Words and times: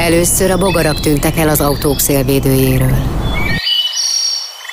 Először 0.00 0.50
a 0.50 0.58
bogarak 0.58 1.00
tűntek 1.00 1.36
el 1.36 1.48
az 1.48 1.60
autók 1.60 2.00
szélvédőjéről. 2.00 2.98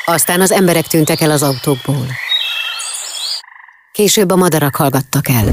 Aztán 0.05 0.41
az 0.41 0.51
emberek 0.51 0.87
tűntek 0.87 1.21
el 1.21 1.31
az 1.31 1.43
autókból. 1.43 2.05
Később 3.91 4.31
a 4.31 4.35
madarak 4.35 4.75
hallgattak 4.75 5.29
el. 5.29 5.45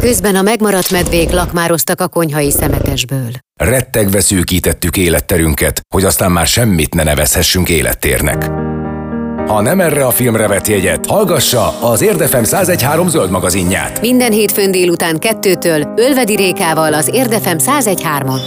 Közben 0.00 0.36
a 0.36 0.42
megmaradt 0.42 0.90
medvék 0.90 1.30
lakmároztak 1.30 2.00
a 2.00 2.08
konyhai 2.08 2.50
szemetesből. 2.50 3.30
Rettegve 3.54 4.20
szűkítettük 4.20 4.96
életterünket, 4.96 5.80
hogy 5.94 6.04
aztán 6.04 6.32
már 6.32 6.46
semmit 6.46 6.94
ne 6.94 7.02
nevezhessünk 7.02 7.68
élettérnek. 7.68 8.50
Ha 9.46 9.60
nem 9.60 9.80
erre 9.80 10.06
a 10.06 10.10
filmre 10.10 10.48
vett 10.48 10.66
jegyet, 10.66 11.06
hallgassa 11.06 11.80
az 11.80 12.02
Érdefem 12.02 12.42
1013 12.42 13.08
zöld 13.08 13.30
magazinját. 13.30 14.00
Minden 14.00 14.32
hétfőn 14.32 14.70
délután 14.70 15.18
kettőtől 15.18 15.92
Ölvedi 15.96 16.36
Rékával 16.36 16.94
az 16.94 17.10
Érdefem 17.12 17.58
1013-on. 17.58 18.40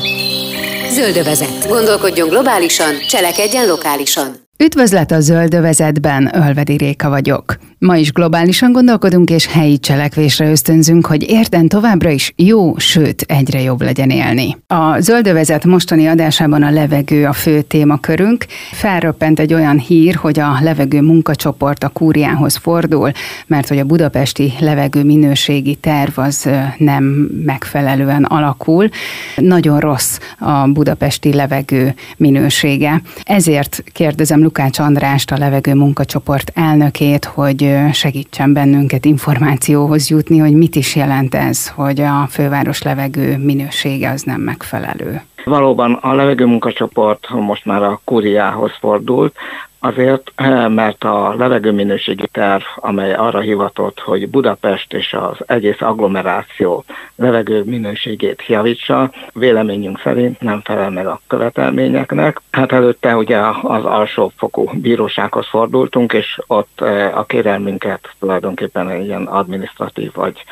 Zöldövezet. 0.91 1.67
Gondolkodjon 1.67 2.29
globálisan, 2.29 2.93
cselekedjen 3.07 3.67
lokálisan. 3.67 4.27
Üdvözlet 4.63 5.11
a 5.11 5.19
Zöldövezetben, 5.19 6.31
Ölvedi 6.33 6.77
Réka 6.77 7.09
vagyok. 7.09 7.57
Ma 7.79 7.95
is 7.95 8.11
globálisan 8.11 8.71
gondolkodunk 8.71 9.29
és 9.29 9.47
helyi 9.47 9.79
cselekvésre 9.79 10.49
ösztönzünk, 10.49 11.05
hogy 11.05 11.29
érden 11.29 11.67
továbbra 11.67 12.09
is 12.09 12.33
jó, 12.35 12.77
sőt 12.77 13.21
egyre 13.21 13.61
jobb 13.61 13.81
legyen 13.81 14.09
élni. 14.09 14.57
A 14.67 14.99
Zöldövezet 14.99 15.65
mostani 15.65 16.07
adásában 16.07 16.63
a 16.63 16.71
levegő 16.71 17.25
a 17.25 17.33
fő 17.33 17.61
témakörünk. 17.61 18.45
Felröppent 18.71 19.39
egy 19.39 19.53
olyan 19.53 19.79
hír, 19.79 20.15
hogy 20.15 20.39
a 20.39 20.57
levegő 20.61 21.01
munkacsoport 21.01 21.83
a 21.83 21.89
kúriához 21.89 22.55
fordul, 22.55 23.11
mert 23.47 23.67
hogy 23.67 23.79
a 23.79 23.85
budapesti 23.85 24.53
levegő 24.59 25.03
minőségi 25.03 25.75
terv 25.75 26.19
az 26.19 26.49
nem 26.77 27.03
megfelelően 27.45 28.23
alakul. 28.23 28.89
Nagyon 29.35 29.79
rossz 29.79 30.19
a 30.39 30.67
budapesti 30.67 31.33
levegő 31.33 31.93
minősége. 32.17 33.01
Ezért 33.23 33.83
kérdezem 33.91 34.43
Lukács 34.43 34.79
Andrást, 34.79 35.31
a 35.31 35.37
levegő 35.37 35.73
munkacsoport 35.73 36.51
elnökét, 36.55 37.25
hogy 37.25 37.66
segítsen 37.91 38.53
bennünket 38.53 39.05
információhoz 39.05 40.09
jutni, 40.09 40.37
hogy 40.37 40.53
mit 40.53 40.75
is 40.75 40.95
jelent 40.95 41.35
ez, 41.35 41.67
hogy 41.67 42.01
a 42.01 42.27
főváros 42.29 42.81
levegő 42.81 43.37
minősége 43.37 44.09
az 44.09 44.21
nem 44.21 44.41
megfelelő. 44.41 45.21
Valóban 45.45 45.93
a 45.93 46.13
levegő 46.13 46.45
munkacsoport 46.45 47.29
most 47.29 47.65
már 47.65 47.83
a 47.83 48.01
kuriához 48.03 48.71
fordult, 48.79 49.35
Azért, 49.79 50.31
eh, 50.35 50.69
mert 50.69 51.03
a 51.03 51.35
levegőminőségi 51.37 52.27
terv, 52.31 52.63
amely 52.75 53.13
arra 53.13 53.39
hivatott, 53.39 53.99
hogy 53.99 54.29
Budapest 54.29 54.93
és 54.93 55.13
az 55.13 55.37
egész 55.45 55.81
agglomeráció 55.81 56.83
levegő 57.15 57.63
minőségét 57.63 58.45
javítsa, 58.47 59.11
véleményünk 59.33 59.99
szerint 59.99 60.41
nem 60.41 60.61
felel 60.61 60.89
meg 60.89 61.07
a 61.07 61.21
követelményeknek. 61.27 62.41
Hát 62.51 62.71
előtte 62.71 63.15
ugye 63.15 63.37
az 63.61 63.85
alsófokú 63.85 64.69
bírósághoz 64.73 65.47
fordultunk, 65.47 66.13
és 66.13 66.39
ott 66.47 66.81
eh, 66.81 67.17
a 67.17 67.23
kérelmünket 67.25 68.09
tulajdonképpen 68.19 69.01
ilyen 69.01 69.25
administratív 69.25 70.11
vagy 70.13 70.43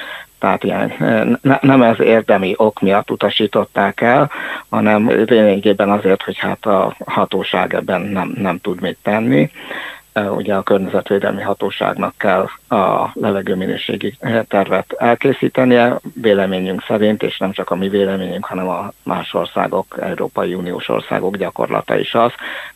tehát 0.46 0.98
ne, 1.42 1.58
nem 1.62 1.82
ez 1.82 2.00
érdemi 2.00 2.54
ok 2.58 2.80
miatt 2.80 3.12
utasították 3.12 4.02
el, 4.02 4.32
hanem 4.70 5.10
lényegében 5.10 5.90
azért, 5.90 6.22
hogy 6.22 6.38
hát 6.38 6.66
a 6.66 6.96
hatóság 7.06 7.74
ebben 7.74 8.02
nem, 8.02 8.34
nem 8.38 8.60
tud 8.60 8.82
mit 8.82 8.98
tenni. 9.02 9.52
Ugye 10.36 10.56
a 10.56 10.64
környezetvédelmi 10.64 11.42
hatóságnak 11.42 12.14
kell 12.18 12.48
a 12.70 13.10
levegőminőségi 13.14 14.18
tervet 14.48 14.94
elkészítenie, 14.98 16.00
véleményünk 16.22 16.84
szerint, 16.88 17.24
és 17.24 17.38
nem 17.38 17.52
csak 17.52 17.70
a 17.70 17.76
mi 17.76 17.90
véleményünk, 17.90 18.46
hanem 18.46 18.68
a 18.68 18.92
más 19.04 19.34
országok, 19.34 19.98
Európai 20.02 20.54
Uniós 20.54 20.90
országok 20.90 21.38
gyakorlata 21.38 21.98
is 21.98 22.14
az, 22.14 22.32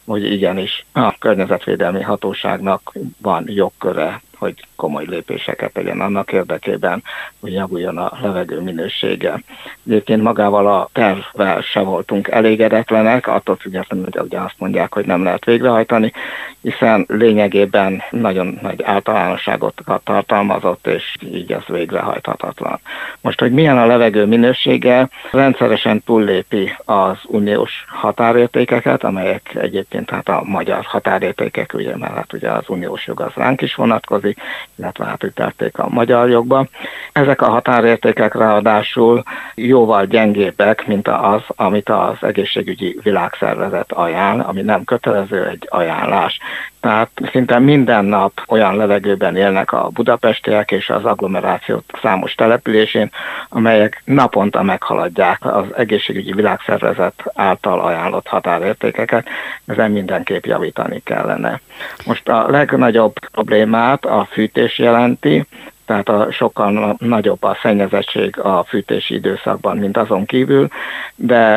hogy 0.06 0.31
igenis 0.31 0.86
a 0.92 1.17
környezetvédelmi 1.17 2.02
hatóságnak 2.02 2.94
van 3.21 3.44
jogköre 3.48 4.21
hogy 4.39 4.54
komoly 4.76 5.05
lépéseket 5.05 5.73
tegyen 5.73 6.02
annak 6.02 6.32
érdekében, 6.32 7.04
hogy 7.39 7.54
javuljon 7.54 7.98
a 7.98 8.17
levegő 8.22 8.61
minősége. 8.61 9.42
Egyébként 9.88 10.22
magával 10.22 10.67
a 10.67 10.89
tervvel 10.92 11.61
se 11.61 11.80
voltunk 11.80 12.27
elégedetlenek, 12.27 13.27
attól 13.27 13.55
függetlenül, 13.55 14.05
hogy 14.11 14.22
ugye 14.26 14.39
azt 14.39 14.55
mondják, 14.58 14.94
hogy 14.94 15.05
nem 15.05 15.23
lehet 15.23 15.45
végrehajtani, 15.45 16.14
hiszen 16.61 17.05
lényegében 17.08 18.04
nagyon 18.10 18.58
nagy 18.61 18.83
általánosságot 18.83 19.82
tartalmazott, 20.04 20.88
és 20.88 21.16
így 21.33 21.52
ez 21.52 21.64
végrehajthatatlan. 21.67 22.80
Most, 23.21 23.39
hogy 23.39 23.52
milyen 23.52 23.77
a 23.77 23.86
levegő 23.86 24.26
minősége, 24.26 25.10
rendszeresen 25.32 26.04
túllépi 26.04 26.76
az 26.86 27.17
uniós 27.26 27.86
határértékeket, 27.88 29.04
amelyek 29.04 29.56
egyébként 29.56 30.10
hát 30.10 30.30
a 30.30 30.42
magyar 30.45 30.86
határértékek, 30.86 31.73
ugye, 31.73 31.98
mert 31.98 32.14
hát 32.14 32.33
ugye 32.33 32.52
az 32.52 32.64
uniós 32.67 33.08
jog 33.08 33.21
az 33.21 33.33
ránk 33.36 33.61
is 33.61 33.76
vonatkozik, 33.76 34.29
vonatkozik, 34.30 34.40
illetve 34.76 35.06
átütették 35.06 35.78
a 35.78 35.90
magyar 35.90 36.30
jogba. 36.30 36.67
Ezek 37.12 37.42
a 37.42 37.50
határértékek 37.50 38.34
ráadásul 38.36 39.23
jóval 39.56 40.06
gyengébbek, 40.06 40.88
mint 40.88 41.08
az, 41.08 41.42
amit 41.48 41.90
az 41.90 42.17
egészségügyi 42.22 43.00
világszervezet 43.04 43.92
ajánl, 43.92 44.42
ami 44.42 44.62
nem 44.62 44.84
kötelező 44.84 45.48
egy 45.48 45.68
ajánlás. 45.70 46.39
Tehát 46.80 47.10
szinte 47.32 47.60
minden 47.60 48.06
nap 48.06 48.42
olyan 48.48 48.76
levegőben 48.76 49.36
élnek 49.36 49.72
a 49.72 49.90
budapestiek 49.94 50.72
és 50.72 50.90
az 50.90 51.06
agglomeráció 51.06 51.84
számos 52.02 52.36
településén, 52.36 53.12
amelyek 53.50 54.02
naponta 54.06 54.64
meghaladják 54.64 55.45
az 55.45 55.66
egészségügyi 55.76 56.34
világszervezet 56.34 57.23
által 57.34 57.80
ajánlott 57.80 58.28
határértékeket, 58.28 59.28
ezen 59.66 59.92
mindenképp 59.92 60.45
javítani 60.45 61.02
kellene. 61.04 61.62
Most 62.06 62.30
a 62.30 62.50
legnagyobb 62.50 63.14
problémát 63.32 64.06
a 64.06 64.28
fűtés 64.32 64.78
jelenti, 64.78 65.45
tehát 65.89 66.10
a 66.10 66.32
sokkal 66.32 66.95
nagyobb 67.00 67.44
a 67.44 67.58
szennyezettség 67.61 68.39
a 68.39 68.64
fűtési 68.67 69.14
időszakban, 69.14 69.77
mint 69.77 69.98
azon 69.98 70.26
kívül, 70.26 70.67
de 71.16 71.55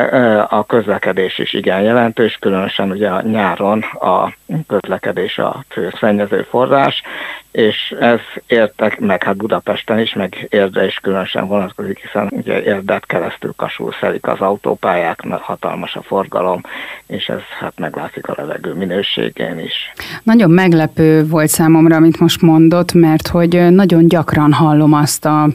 a 0.48 0.65
közlekedés 0.65 1.38
is 1.38 1.53
igen 1.53 1.82
jelentős, 1.82 2.37
különösen 2.41 2.91
ugye 2.91 3.09
a 3.09 3.22
nyáron 3.22 3.81
a 3.82 4.32
közlekedés 4.66 5.38
a 5.38 5.65
fő 5.69 5.93
szennyező 6.00 6.47
forrás, 6.50 7.03
és 7.53 7.94
ez 8.00 8.20
értek 8.47 9.00
meg 9.00 9.22
hát 9.22 9.37
Budapesten 9.37 9.98
is, 9.98 10.15
meg 10.15 10.47
érde 10.50 10.87
is 10.87 10.94
különösen 11.03 11.47
vonatkozik, 11.47 11.99
hiszen 11.99 12.28
ugye 12.31 12.62
érdet 12.62 13.06
keresztül 13.06 13.53
kasul 13.56 13.93
szelik 14.00 14.26
az 14.26 14.41
autópályák, 14.41 15.20
hatalmas 15.41 15.94
a 15.94 16.03
forgalom, 16.03 16.60
és 17.06 17.26
ez 17.28 17.41
hát 17.60 17.78
meglátszik 17.78 18.28
a 18.28 18.34
levegő 18.37 18.72
minőségén 18.72 19.59
is. 19.59 19.93
Nagyon 20.22 20.50
meglepő 20.50 21.26
volt 21.26 21.49
számomra, 21.49 21.97
amit 21.97 22.20
most 22.20 22.43
mondott, 22.43 22.93
mert 22.93 23.26
hogy 23.28 23.70
nagyon 23.70 24.09
gyakran 24.09 24.22
hallom 24.50 24.93
azt 24.93 25.25
a 25.25 25.49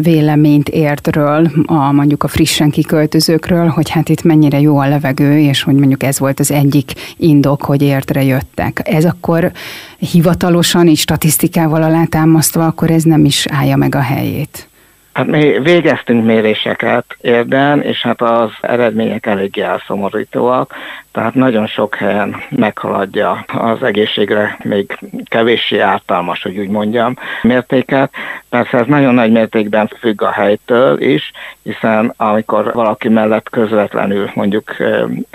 véleményt 0.00 0.68
értről, 0.68 1.50
a 1.66 1.92
mondjuk 1.92 2.22
a 2.22 2.28
frissen 2.28 2.70
kiköltözőkről, 2.70 3.68
hogy 3.68 3.90
hát 3.90 4.08
itt 4.08 4.22
mennyire 4.22 4.60
jó 4.60 4.78
a 4.78 4.88
levegő, 4.88 5.38
és 5.38 5.62
hogy 5.62 5.74
mondjuk 5.74 6.02
ez 6.02 6.18
volt 6.18 6.40
az 6.40 6.50
egyik 6.50 6.92
indok, 7.16 7.62
hogy 7.62 7.82
értre 7.82 8.24
jöttek. 8.24 8.80
Ez 8.84 9.04
akkor 9.04 9.52
hivatalosan 9.98 10.88
és 10.88 11.00
statisztikával 11.00 11.82
alátámasztva, 11.82 12.66
akkor 12.66 12.90
ez 12.90 13.02
nem 13.02 13.24
is 13.24 13.46
állja 13.50 13.76
meg 13.76 13.94
a 13.94 14.00
helyét. 14.00 14.68
Hát 15.14 15.26
mi 15.26 15.58
végeztünk 15.60 16.24
méréseket 16.24 17.16
érden, 17.20 17.82
és 17.82 18.02
hát 18.02 18.20
az 18.20 18.50
eredmények 18.60 19.26
eléggé 19.26 19.60
elszomorítóak, 19.60 20.74
tehát 21.14 21.34
nagyon 21.34 21.66
sok 21.66 21.94
helyen 21.94 22.36
meghaladja 22.50 23.44
az 23.46 23.82
egészségre 23.82 24.58
még 24.62 24.98
kevéssé 25.24 25.78
ártalmas, 25.78 26.42
hogy 26.42 26.58
úgy 26.58 26.68
mondjam, 26.68 27.16
mértéket. 27.42 28.12
Persze 28.48 28.78
ez 28.78 28.86
nagyon 28.86 29.14
nagy 29.14 29.32
mértékben 29.32 29.90
függ 29.98 30.22
a 30.22 30.30
helytől 30.30 31.00
is, 31.00 31.32
hiszen 31.62 32.12
amikor 32.16 32.72
valaki 32.72 33.08
mellett 33.08 33.50
közvetlenül 33.50 34.30
mondjuk 34.34 34.76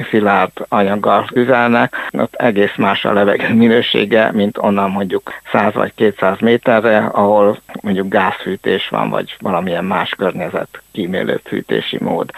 szilárd 0.09 0.51
anyaggal 0.68 1.27
üzelnek, 1.33 1.95
ott 2.12 2.36
egész 2.36 2.75
más 2.77 3.06
a 3.06 3.13
levegő 3.13 3.53
minősége, 3.53 4.31
mint 4.31 4.57
onnan 4.57 4.89
mondjuk 4.89 5.33
100 5.51 5.74
vagy 5.74 5.94
200 5.95 6.39
méterre, 6.39 6.98
ahol 6.98 7.57
mondjuk 7.81 8.07
gázfűtés 8.07 8.89
van, 8.89 9.09
vagy 9.09 9.36
valamilyen 9.69 9.98
más 9.98 10.10
környezet 10.18 10.81
kímélő 10.92 11.42
fűtési 11.44 11.98
mód. 12.01 12.30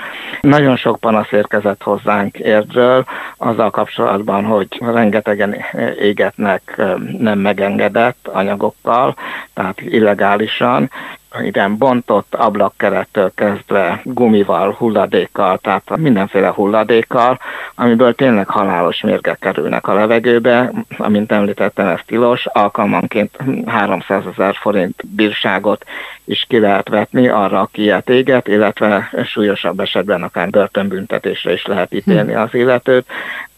Nagyon 0.42 0.76
sok 0.76 1.00
panasz 1.00 1.32
érkezett 1.32 1.84
hozzánk 1.84 2.38
érdről, 2.38 3.06
azzal 3.38 3.70
kapcsolatban, 3.70 4.46
hogy 4.46 4.68
rengetegen 4.80 5.56
égetnek 6.00 6.82
nem 7.18 7.40
megengedett 7.40 8.28
anyagokkal, 8.28 9.16
tehát 9.54 9.82
illegálisan, 9.82 10.92
igen, 11.40 11.78
bontott 11.78 12.36
ablakkerettől 12.36 13.32
kezdve 13.36 14.02
gumival, 14.04 14.72
hulladékkal, 14.72 15.58
tehát 15.58 15.98
mindenféle 15.98 16.48
hulladékkal, 16.48 17.40
amiből 17.76 18.16
tényleg 18.16 18.48
halálos 18.48 19.02
mérgek 19.02 19.40
kerülnek 19.40 19.88
a 19.88 19.94
levegőbe. 19.94 20.72
Amint 20.98 21.32
említettem, 21.32 21.88
ez 21.88 22.00
tilos, 22.06 22.46
alkalmanként 22.46 23.38
300 23.66 24.24
ezer 24.34 24.56
forint 24.56 25.04
bírságot 25.16 25.86
is 26.26 26.46
ki 26.48 26.60
lehet 26.60 26.90
vetni 26.90 27.28
arra, 27.28 27.60
aki 27.60 27.82
ilyet 27.82 28.10
éget, 28.10 28.48
illetve 28.48 29.10
súlyosabb 29.26 29.80
esetben 29.80 30.24
akár 30.24 30.50
börtönbüntetésre 30.50 31.54
is 31.54 31.66
lehet 31.66 31.94
ítélni 31.94 32.34
az 32.34 32.54
illetőt 32.54 33.06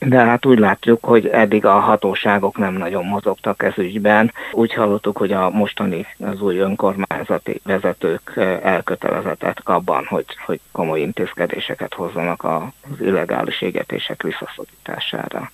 de 0.05 0.17
hát 0.17 0.45
úgy 0.45 0.59
látjuk, 0.59 1.05
hogy 1.05 1.27
eddig 1.27 1.65
a 1.65 1.79
hatóságok 1.79 2.57
nem 2.57 2.73
nagyon 2.73 3.05
mozogtak 3.05 3.63
ez 3.63 3.77
ügyben. 3.77 4.31
Úgy 4.51 4.73
hallottuk, 4.73 5.17
hogy 5.17 5.31
a 5.31 5.49
mostani 5.49 6.05
az 6.19 6.41
új 6.41 6.57
önkormányzati 6.57 7.61
vezetők 7.63 8.33
eh, 8.35 8.59
elkötelezettek 8.63 9.61
abban, 9.63 10.05
hogy, 10.05 10.25
hogy 10.45 10.59
komoly 10.71 10.99
intézkedéseket 10.99 11.93
hozzanak 11.93 12.43
az 12.43 13.01
illegális 13.01 13.61
égetések 13.61 14.23
visszaszorítására. 14.23 15.51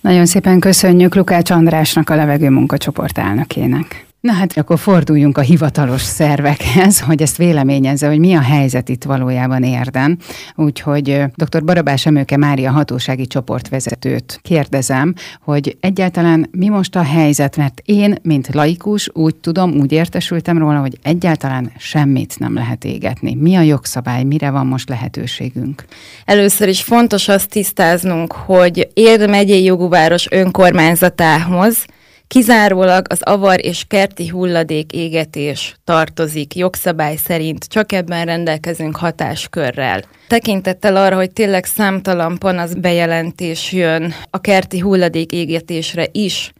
Nagyon 0.00 0.26
szépen 0.26 0.60
köszönjük 0.60 1.14
Lukács 1.14 1.50
Andrásnak, 1.50 2.10
a 2.10 2.14
levegő 2.14 2.50
munkacsoport 2.50 3.18
elnökének. 3.18 4.06
Na 4.24 4.32
hát 4.32 4.56
akkor 4.56 4.78
forduljunk 4.78 5.38
a 5.38 5.40
hivatalos 5.40 6.02
szervekhez, 6.02 7.00
hogy 7.00 7.22
ezt 7.22 7.36
véleményezze, 7.36 8.08
hogy 8.08 8.18
mi 8.18 8.34
a 8.34 8.40
helyzet 8.40 8.88
itt 8.88 9.04
valójában 9.04 9.62
érden. 9.62 10.18
Úgyhogy 10.54 11.22
dr. 11.34 11.64
Barabás 11.64 12.06
Emőke 12.06 12.36
Mária 12.36 12.70
hatósági 12.70 13.26
csoportvezetőt 13.26 14.38
kérdezem, 14.42 15.14
hogy 15.40 15.76
egyáltalán 15.80 16.48
mi 16.50 16.68
most 16.68 16.96
a 16.96 17.02
helyzet, 17.02 17.56
mert 17.56 17.82
én, 17.84 18.14
mint 18.22 18.54
laikus, 18.54 19.10
úgy 19.12 19.36
tudom, 19.36 19.72
úgy 19.72 19.92
értesültem 19.92 20.58
róla, 20.58 20.80
hogy 20.80 20.98
egyáltalán 21.02 21.72
semmit 21.78 22.38
nem 22.38 22.54
lehet 22.54 22.84
égetni. 22.84 23.34
Mi 23.34 23.54
a 23.54 23.60
jogszabály, 23.60 24.22
mire 24.22 24.50
van 24.50 24.66
most 24.66 24.88
lehetőségünk? 24.88 25.84
Először 26.24 26.68
is 26.68 26.82
fontos 26.82 27.28
azt 27.28 27.50
tisztáznunk, 27.50 28.32
hogy 28.32 28.88
Érd 28.94 29.28
megyei 29.28 29.64
jogúváros 29.64 30.26
önkormányzatához 30.30 31.86
Kizárólag 32.34 33.06
az 33.08 33.22
avar 33.22 33.64
és 33.64 33.84
kerti 33.88 34.28
hulladék 34.28 34.92
égetés 34.92 35.74
tartozik 35.84 36.54
jogszabály 36.54 37.16
szerint, 37.16 37.64
csak 37.64 37.92
ebben 37.92 38.24
rendelkezünk 38.24 38.96
hatáskörrel. 38.96 40.02
Tekintettel 40.28 40.96
arra, 40.96 41.16
hogy 41.16 41.32
tényleg 41.32 41.64
számtalan 41.64 42.38
panasz 42.38 42.72
bejelentés 42.72 43.72
jön 43.72 44.14
a 44.30 44.40
kerti 44.40 44.78
hulladék 44.78 45.32
égetésre 45.32 46.06
is, 46.12 46.52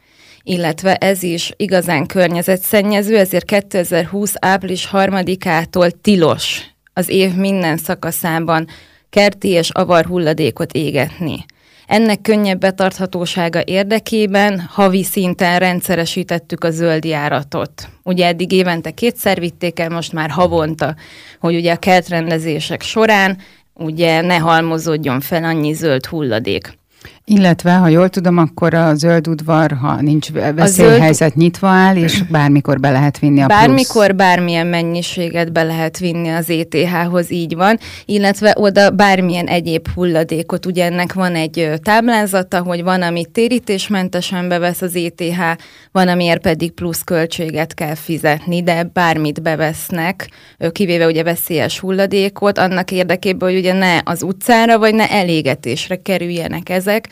illetve 0.43 0.95
ez 0.95 1.23
is 1.23 1.53
igazán 1.57 2.07
környezetszennyező, 2.07 3.17
ezért 3.17 3.45
2020. 3.45 4.33
április 4.39 4.89
3-ától 4.93 5.91
tilos 6.03 6.63
az 6.93 7.09
év 7.09 7.35
minden 7.35 7.77
szakaszában 7.77 8.67
kerti 9.11 9.49
és 9.49 9.71
avar 9.71 10.05
hulladékot 10.05 10.73
égetni. 10.73 11.45
Ennek 11.87 12.21
könnyebb 12.21 12.61
betarthatósága 12.61 13.63
érdekében 13.65 14.61
havi 14.61 15.03
szinten 15.03 15.59
rendszeresítettük 15.59 16.65
a 16.65 16.71
zöld 16.71 17.05
járatot. 17.05 17.89
Ugye 18.03 18.27
eddig 18.27 18.53
évente 18.53 18.91
kétszer 18.91 19.41
vitték 19.41 19.79
el, 19.79 19.89
most 19.89 20.13
már 20.13 20.31
havonta, 20.31 20.95
hogy 21.41 21.55
ugye 21.55 21.73
a 21.73 21.77
kertrendezések 21.77 22.83
során 22.83 23.39
ugye 23.75 24.21
ne 24.21 24.37
halmozódjon 24.37 25.21
fel 25.21 25.45
annyi 25.45 25.73
zöld 25.73 26.07
hulladék. 26.07 26.79
Illetve, 27.27 27.73
ha 27.73 27.89
jól 27.89 28.09
tudom, 28.09 28.39
akkor 28.39 28.75
a 28.75 28.95
zöld 28.95 29.29
udvar, 29.29 29.73
ha 29.73 30.01
nincs 30.01 30.31
veszélyhelyzet, 30.55 31.29
zöld... 31.29 31.37
nyitva 31.37 31.69
áll, 31.69 31.97
és 31.97 32.23
bármikor 32.31 32.81
be 32.81 32.91
lehet 32.91 33.19
vinni 33.19 33.41
a 33.41 33.47
Bármikor 33.47 34.07
plusz. 34.07 34.17
bármilyen 34.17 34.67
mennyiséget 34.67 35.53
be 35.53 35.63
lehet 35.63 35.99
vinni 35.99 36.29
az 36.29 36.51
ETH-hoz, 36.51 37.31
így 37.31 37.55
van, 37.55 37.79
illetve 38.05 38.55
oda 38.59 38.91
bármilyen 38.91 39.47
egyéb 39.47 39.89
hulladékot, 39.95 40.67
ugye 40.67 40.85
ennek 40.85 41.13
van 41.13 41.35
egy 41.35 41.71
táblázata, 41.83 42.63
hogy 42.63 42.83
van, 42.83 43.03
amit 43.03 43.31
térítésmentesen 43.31 44.49
bevesz 44.49 44.83
az 44.83 44.97
ETH, 44.97 45.61
van, 45.93 46.09
amiért 46.09 46.41
pedig 46.41 46.73
plusz 46.73 47.03
költséget 47.03 47.75
kell 47.75 47.95
fizetni, 47.95 48.63
de 48.63 48.91
bármit 48.93 49.43
bevesznek, 49.43 50.31
kivéve 50.73 51.07
ugye 51.07 51.23
veszélyes 51.23 51.79
hulladékot, 51.79 52.59
annak 52.59 52.91
érdekében, 52.91 53.49
hogy 53.49 53.59
ugye 53.59 53.73
ne 53.73 53.99
az 54.05 54.23
utcára, 54.23 54.79
vagy 54.79 54.95
ne 54.95 55.11
elégetésre 55.11 55.97
kerüljenek 55.97 56.69
ezek, 56.69 57.09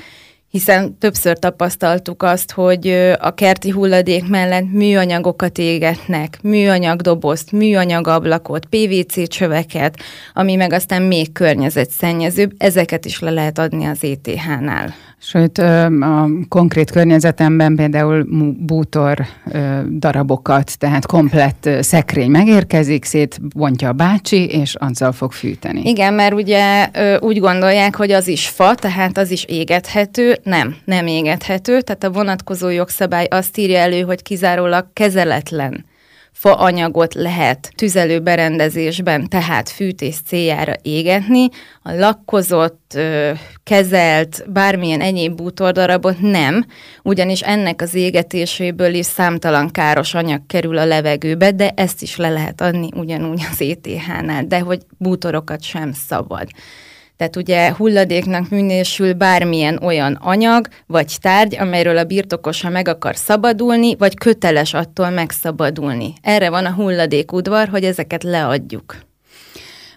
hiszen 0.52 0.98
többször 0.98 1.38
tapasztaltuk 1.38 2.22
azt, 2.22 2.52
hogy 2.52 2.88
a 3.20 3.34
kerti 3.34 3.70
hulladék 3.70 4.28
mellett 4.28 4.72
műanyagokat 4.72 5.58
égetnek, 5.58 6.38
műanyag 6.42 7.00
dobozt, 7.00 7.52
műanyag 7.52 8.06
ablakot, 8.06 8.66
PVC 8.66 9.28
csöveket, 9.28 9.96
ami 10.34 10.54
meg 10.54 10.72
aztán 10.72 11.02
még 11.02 11.32
környezetszennyezőbb, 11.32 12.52
ezeket 12.58 13.04
is 13.04 13.20
le 13.20 13.30
lehet 13.30 13.58
adni 13.58 13.84
az 13.84 14.04
ETH-nál. 14.04 14.94
Sőt, 15.24 15.58
a 15.58 16.28
konkrét 16.48 16.90
környezetemben 16.90 17.76
például 17.76 18.26
bútor 18.58 19.26
darabokat, 19.98 20.78
tehát 20.78 21.06
komplett 21.06 21.68
szekrény 21.80 22.30
megérkezik, 22.30 23.04
szétbontja 23.04 23.88
a 23.88 23.92
bácsi, 23.92 24.46
és 24.46 24.74
azzal 24.74 25.12
fog 25.12 25.32
fűteni. 25.32 25.82
Igen, 25.84 26.14
mert 26.14 26.34
ugye 26.34 26.88
úgy 27.20 27.38
gondolják, 27.38 27.96
hogy 27.96 28.10
az 28.10 28.28
is 28.28 28.48
fa, 28.48 28.74
tehát 28.74 29.18
az 29.18 29.30
is 29.30 29.44
égethető. 29.44 30.38
Nem, 30.42 30.76
nem 30.84 31.06
égethető. 31.06 31.80
Tehát 31.80 32.04
a 32.04 32.10
vonatkozó 32.10 32.68
jogszabály 32.68 33.26
azt 33.30 33.58
írja 33.58 33.78
elő, 33.78 34.00
hogy 34.00 34.22
kizárólag 34.22 34.86
kezeletlen 34.92 35.84
faanyagot 36.32 37.14
lehet 37.14 37.72
tüzelőberendezésben, 37.76 39.28
tehát 39.28 39.68
fűtés 39.68 40.16
céljára 40.26 40.72
égetni, 40.82 41.48
a 41.82 41.92
lakkozott, 41.92 42.98
kezelt, 43.64 44.44
bármilyen 44.52 45.00
egyéb 45.00 45.34
bútordarabot 45.34 46.20
nem, 46.20 46.66
ugyanis 47.02 47.40
ennek 47.40 47.82
az 47.82 47.94
égetéséből 47.94 48.94
is 48.94 49.06
számtalan 49.06 49.70
káros 49.70 50.14
anyag 50.14 50.46
kerül 50.46 50.78
a 50.78 50.84
levegőbe, 50.84 51.50
de 51.50 51.70
ezt 51.76 52.02
is 52.02 52.16
le 52.16 52.28
lehet 52.28 52.60
adni 52.60 52.88
ugyanúgy 52.94 53.42
az 53.50 53.60
ETH-nál, 53.60 54.44
de 54.44 54.60
hogy 54.60 54.80
bútorokat 54.98 55.62
sem 55.62 55.92
szabad. 55.92 56.48
Tehát 57.22 57.36
ugye 57.36 57.72
hulladéknak 57.72 58.48
minősül 58.48 59.12
bármilyen 59.12 59.78
olyan 59.82 60.18
anyag 60.20 60.68
vagy 60.86 61.16
tárgy, 61.20 61.56
amelyről 61.56 61.98
a 61.98 62.04
birtokosa 62.04 62.68
meg 62.68 62.88
akar 62.88 63.16
szabadulni, 63.16 63.96
vagy 63.96 64.14
köteles 64.14 64.74
attól 64.74 65.10
megszabadulni. 65.10 66.12
Erre 66.22 66.50
van 66.50 66.66
a 66.66 66.72
hulladékudvar, 66.72 67.68
hogy 67.68 67.84
ezeket 67.84 68.22
leadjuk. 68.22 68.96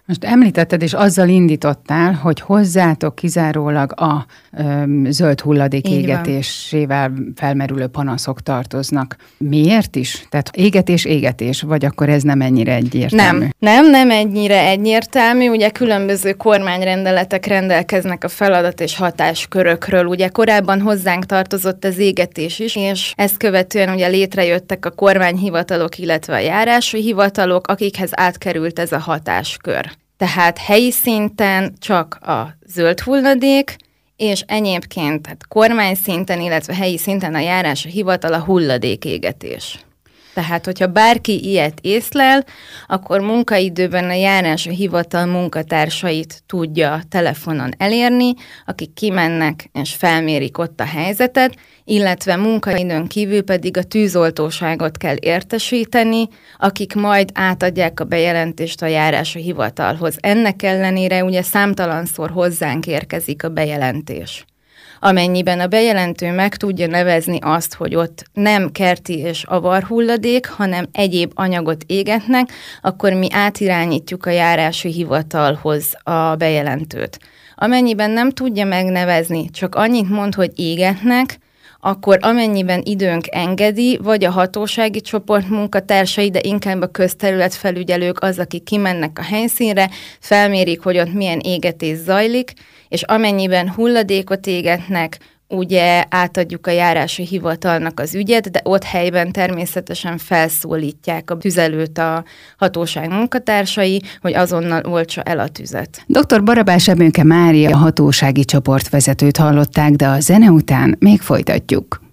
Most 0.07 0.23
említetted, 0.23 0.81
és 0.81 0.93
azzal 0.93 1.29
indítottál, 1.29 2.13
hogy 2.13 2.39
hozzátok 2.39 3.15
kizárólag 3.15 4.01
a 4.01 4.25
ö, 4.57 4.83
zöld 5.09 5.39
hulladék 5.41 5.89
Így 5.89 5.93
égetésével 5.93 7.09
van. 7.09 7.33
felmerülő 7.35 7.87
panaszok 7.87 8.41
tartoznak. 8.41 9.15
Miért 9.37 9.95
is? 9.95 10.25
Tehát 10.29 10.49
égetés, 10.55 11.05
égetés, 11.05 11.61
vagy 11.61 11.85
akkor 11.85 12.09
ez 12.09 12.23
nem 12.23 12.41
ennyire 12.41 12.73
egyértelmű? 12.73 13.39
Nem, 13.39 13.49
nem, 13.59 13.89
nem 13.89 14.11
ennyire 14.11 14.67
egyértelmű. 14.67 15.49
Ugye 15.49 15.69
különböző 15.69 16.33
kormányrendeletek 16.33 17.45
rendelkeznek 17.45 18.23
a 18.23 18.27
feladat 18.27 18.81
és 18.81 18.97
hatáskörökről. 18.97 20.05
Ugye 20.05 20.27
korábban 20.27 20.81
hozzánk 20.81 21.25
tartozott 21.25 21.83
az 21.85 21.97
égetés 21.97 22.59
is, 22.59 22.75
és 22.75 23.13
ezt 23.15 23.37
követően 23.37 23.93
ugye 23.93 24.07
létrejöttek 24.07 24.85
a 24.85 24.89
kormányhivatalok, 24.89 25.97
illetve 25.97 26.33
a 26.33 26.39
járási 26.39 27.01
hivatalok, 27.01 27.67
akikhez 27.67 28.09
átkerült 28.11 28.79
ez 28.79 28.91
a 28.91 28.99
hatáskör. 28.99 29.94
Tehát 30.17 30.57
helyi 30.57 30.91
szinten 30.91 31.73
csak 31.79 32.15
a 32.21 32.57
zöld 32.67 32.99
hulladék, 32.99 33.75
és 34.15 34.41
egyébként 34.41 35.21
tehát 35.21 35.47
kormány 35.47 35.95
szinten, 35.95 36.41
illetve 36.41 36.75
helyi 36.75 36.97
szinten 36.97 37.35
a 37.35 37.39
járás 37.39 37.85
a 37.85 37.89
hivatal 37.89 38.33
a 38.33 38.43
hulladékégetés. 38.43 39.85
Tehát, 40.35 40.65
hogyha 40.65 40.87
bárki 40.87 41.45
ilyet 41.45 41.77
észlel, 41.81 42.45
akkor 42.87 43.19
munkaidőben 43.19 44.09
a 44.09 44.13
járás 44.13 44.67
a 44.67 44.69
hivatal 44.69 45.25
munkatársait 45.25 46.43
tudja 46.45 47.01
telefonon 47.09 47.71
elérni, 47.77 48.33
akik 48.65 48.93
kimennek 48.93 49.69
és 49.73 49.93
felmérik 49.93 50.57
ott 50.57 50.79
a 50.79 50.85
helyzetet, 50.85 51.55
illetve 51.83 52.35
munkaidőn 52.35 53.07
kívül 53.07 53.43
pedig 53.43 53.77
a 53.77 53.83
tűzoltóságot 53.83 54.97
kell 54.97 55.15
értesíteni, 55.19 56.27
akik 56.57 56.93
majd 56.93 57.29
átadják 57.33 57.99
a 57.99 58.03
bejelentést 58.03 58.81
a 58.81 58.85
járási 58.87 59.41
hivatalhoz. 59.41 60.15
Ennek 60.19 60.63
ellenére 60.63 61.23
ugye 61.23 61.41
számtalanszor 61.41 62.29
hozzánk 62.29 62.87
érkezik 62.87 63.43
a 63.43 63.49
bejelentés 63.49 64.45
amennyiben 65.05 65.59
a 65.59 65.67
bejelentő 65.67 66.31
meg 66.31 66.55
tudja 66.55 66.87
nevezni 66.87 67.37
azt, 67.41 67.73
hogy 67.73 67.95
ott 67.95 68.23
nem 68.33 68.71
kerti 68.71 69.17
és 69.17 69.43
avar 69.43 69.83
hulladék, 69.83 70.47
hanem 70.47 70.85
egyéb 70.91 71.31
anyagot 71.35 71.83
égetnek, 71.87 72.49
akkor 72.81 73.13
mi 73.13 73.27
átirányítjuk 73.31 74.25
a 74.25 74.29
járási 74.29 74.91
hivatalhoz 74.91 75.93
a 76.03 76.35
bejelentőt. 76.35 77.19
Amennyiben 77.55 78.11
nem 78.11 78.31
tudja 78.31 78.65
megnevezni, 78.65 79.49
csak 79.49 79.75
annyit 79.75 80.09
mond, 80.09 80.35
hogy 80.35 80.51
égetnek, 80.55 81.39
akkor 81.85 82.17
amennyiben 82.21 82.81
időnk 82.83 83.25
engedi, 83.29 83.99
vagy 84.03 84.23
a 84.23 84.31
hatósági 84.31 85.01
csoport 85.01 85.49
munkatársai, 85.49 86.29
de 86.29 86.39
inkább 86.43 86.81
a 86.81 86.87
közterületfelügyelők 86.87 88.23
az, 88.23 88.39
akik 88.39 88.63
kimennek 88.63 89.19
a 89.19 89.21
helyszínre, 89.21 89.89
felmérik, 90.19 90.81
hogy 90.81 90.97
ott 90.97 91.13
milyen 91.13 91.39
égetés 91.39 91.97
zajlik, 91.97 92.53
és 92.87 93.01
amennyiben 93.01 93.71
hulladékot 93.71 94.47
égetnek, 94.47 95.17
ugye 95.47 96.03
átadjuk 96.09 96.67
a 96.67 96.71
járási 96.71 97.25
hivatalnak 97.25 97.99
az 97.99 98.15
ügyet, 98.15 98.51
de 98.51 98.61
ott 98.63 98.83
helyben 98.83 99.31
természetesen 99.31 100.17
felszólítják 100.17 101.31
a 101.31 101.37
tüzelőt 101.37 101.97
a 101.97 102.23
hatóság 102.57 103.09
munkatársai, 103.09 104.01
hogy 104.21 104.33
azonnal 104.33 104.81
oltsa 104.85 105.21
el 105.21 105.39
a 105.39 105.47
tüzet. 105.47 106.03
Dr. 106.07 106.43
Barabás 106.43 106.87
Ebőnke 106.87 107.23
Mária 107.23 107.69
a 107.69 107.77
hatósági 107.77 108.45
csoportvezetőt 108.45 109.37
hallották, 109.37 109.91
de 109.91 110.07
a 110.07 110.19
zene 110.19 110.49
után 110.49 110.95
még 110.99 111.21
folytatjuk. 111.21 112.03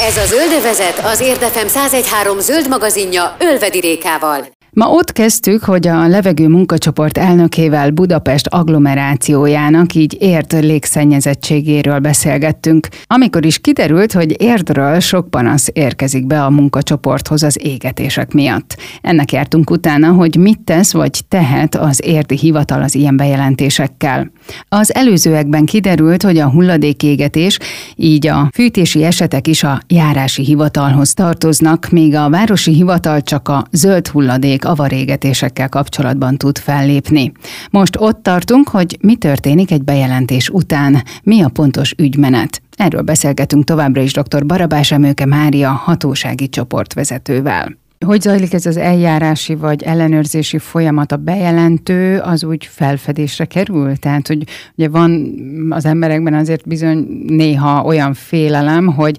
Ez 0.00 0.16
a 0.16 0.26
Zöldövezet 0.26 0.98
az 0.98 1.20
Érdefem 1.20 1.66
1013 1.66 2.38
zöld 2.40 2.68
magazinja 2.68 3.36
Ölvedi 3.38 3.80
Rékával. 3.80 4.58
Ma 4.72 4.88
ott 4.88 5.12
kezdtük, 5.12 5.64
hogy 5.64 5.86
a 5.86 6.06
levegő 6.06 6.48
munkacsoport 6.48 7.18
elnökével 7.18 7.90
Budapest 7.90 8.46
agglomerációjának 8.46 9.94
így 9.94 10.16
ért 10.20 10.52
légszennyezettségéről 10.52 11.98
beszélgettünk, 11.98 12.88
amikor 13.06 13.44
is 13.44 13.58
kiderült, 13.58 14.12
hogy 14.12 14.42
érdről 14.42 15.00
sok 15.00 15.30
panasz 15.30 15.68
érkezik 15.72 16.26
be 16.26 16.44
a 16.44 16.50
munkacsoporthoz 16.50 17.42
az 17.42 17.58
égetések 17.62 18.32
miatt. 18.32 18.76
Ennek 19.02 19.32
jártunk 19.32 19.70
utána, 19.70 20.12
hogy 20.12 20.36
mit 20.36 20.60
tesz 20.60 20.92
vagy 20.92 21.20
tehet 21.28 21.74
az 21.74 22.00
érdi 22.04 22.36
hivatal 22.36 22.82
az 22.82 22.94
ilyen 22.94 23.16
bejelentésekkel. 23.16 24.30
Az 24.68 24.94
előzőekben 24.94 25.64
kiderült, 25.64 26.22
hogy 26.22 26.38
a 26.38 26.50
hulladékégetés, 26.50 27.58
így 27.96 28.26
a 28.26 28.50
fűtési 28.52 29.04
esetek 29.04 29.46
is 29.46 29.62
a 29.62 29.80
járási 29.86 30.44
hivatalhoz 30.44 31.14
tartoznak, 31.14 31.88
míg 31.90 32.14
a 32.14 32.30
városi 32.30 32.72
hivatal 32.72 33.20
csak 33.20 33.48
a 33.48 33.64
zöld 33.70 34.08
hulladék 34.08 34.59
hulladék 34.60 34.64
avarégetésekkel 34.64 35.68
kapcsolatban 35.68 36.36
tud 36.36 36.58
fellépni. 36.58 37.32
Most 37.70 37.96
ott 37.98 38.22
tartunk, 38.22 38.68
hogy 38.68 38.96
mi 39.00 39.16
történik 39.16 39.70
egy 39.70 39.82
bejelentés 39.82 40.48
után, 40.48 41.02
mi 41.22 41.42
a 41.42 41.48
pontos 41.48 41.94
ügymenet. 41.98 42.62
Erről 42.76 43.02
beszélgetünk 43.02 43.64
továbbra 43.64 44.00
is 44.00 44.12
dr. 44.12 44.46
Barabás 44.46 44.92
Emőke 44.92 45.26
Mária 45.26 45.70
hatósági 45.70 46.48
csoportvezetővel. 46.48 47.78
Hogy 48.06 48.20
zajlik 48.20 48.52
ez 48.52 48.66
az 48.66 48.76
eljárási 48.76 49.54
vagy 49.54 49.82
ellenőrzési 49.82 50.58
folyamat? 50.58 51.12
A 51.12 51.16
bejelentő 51.16 52.18
az 52.18 52.44
úgy 52.44 52.66
felfedésre 52.66 53.44
kerül? 53.44 53.96
Tehát, 53.96 54.26
hogy 54.26 54.44
ugye 54.76 54.88
van 54.88 55.34
az 55.70 55.84
emberekben 55.84 56.34
azért 56.34 56.68
bizony 56.68 57.24
néha 57.26 57.84
olyan 57.84 58.14
félelem, 58.14 58.86
hogy 58.86 59.16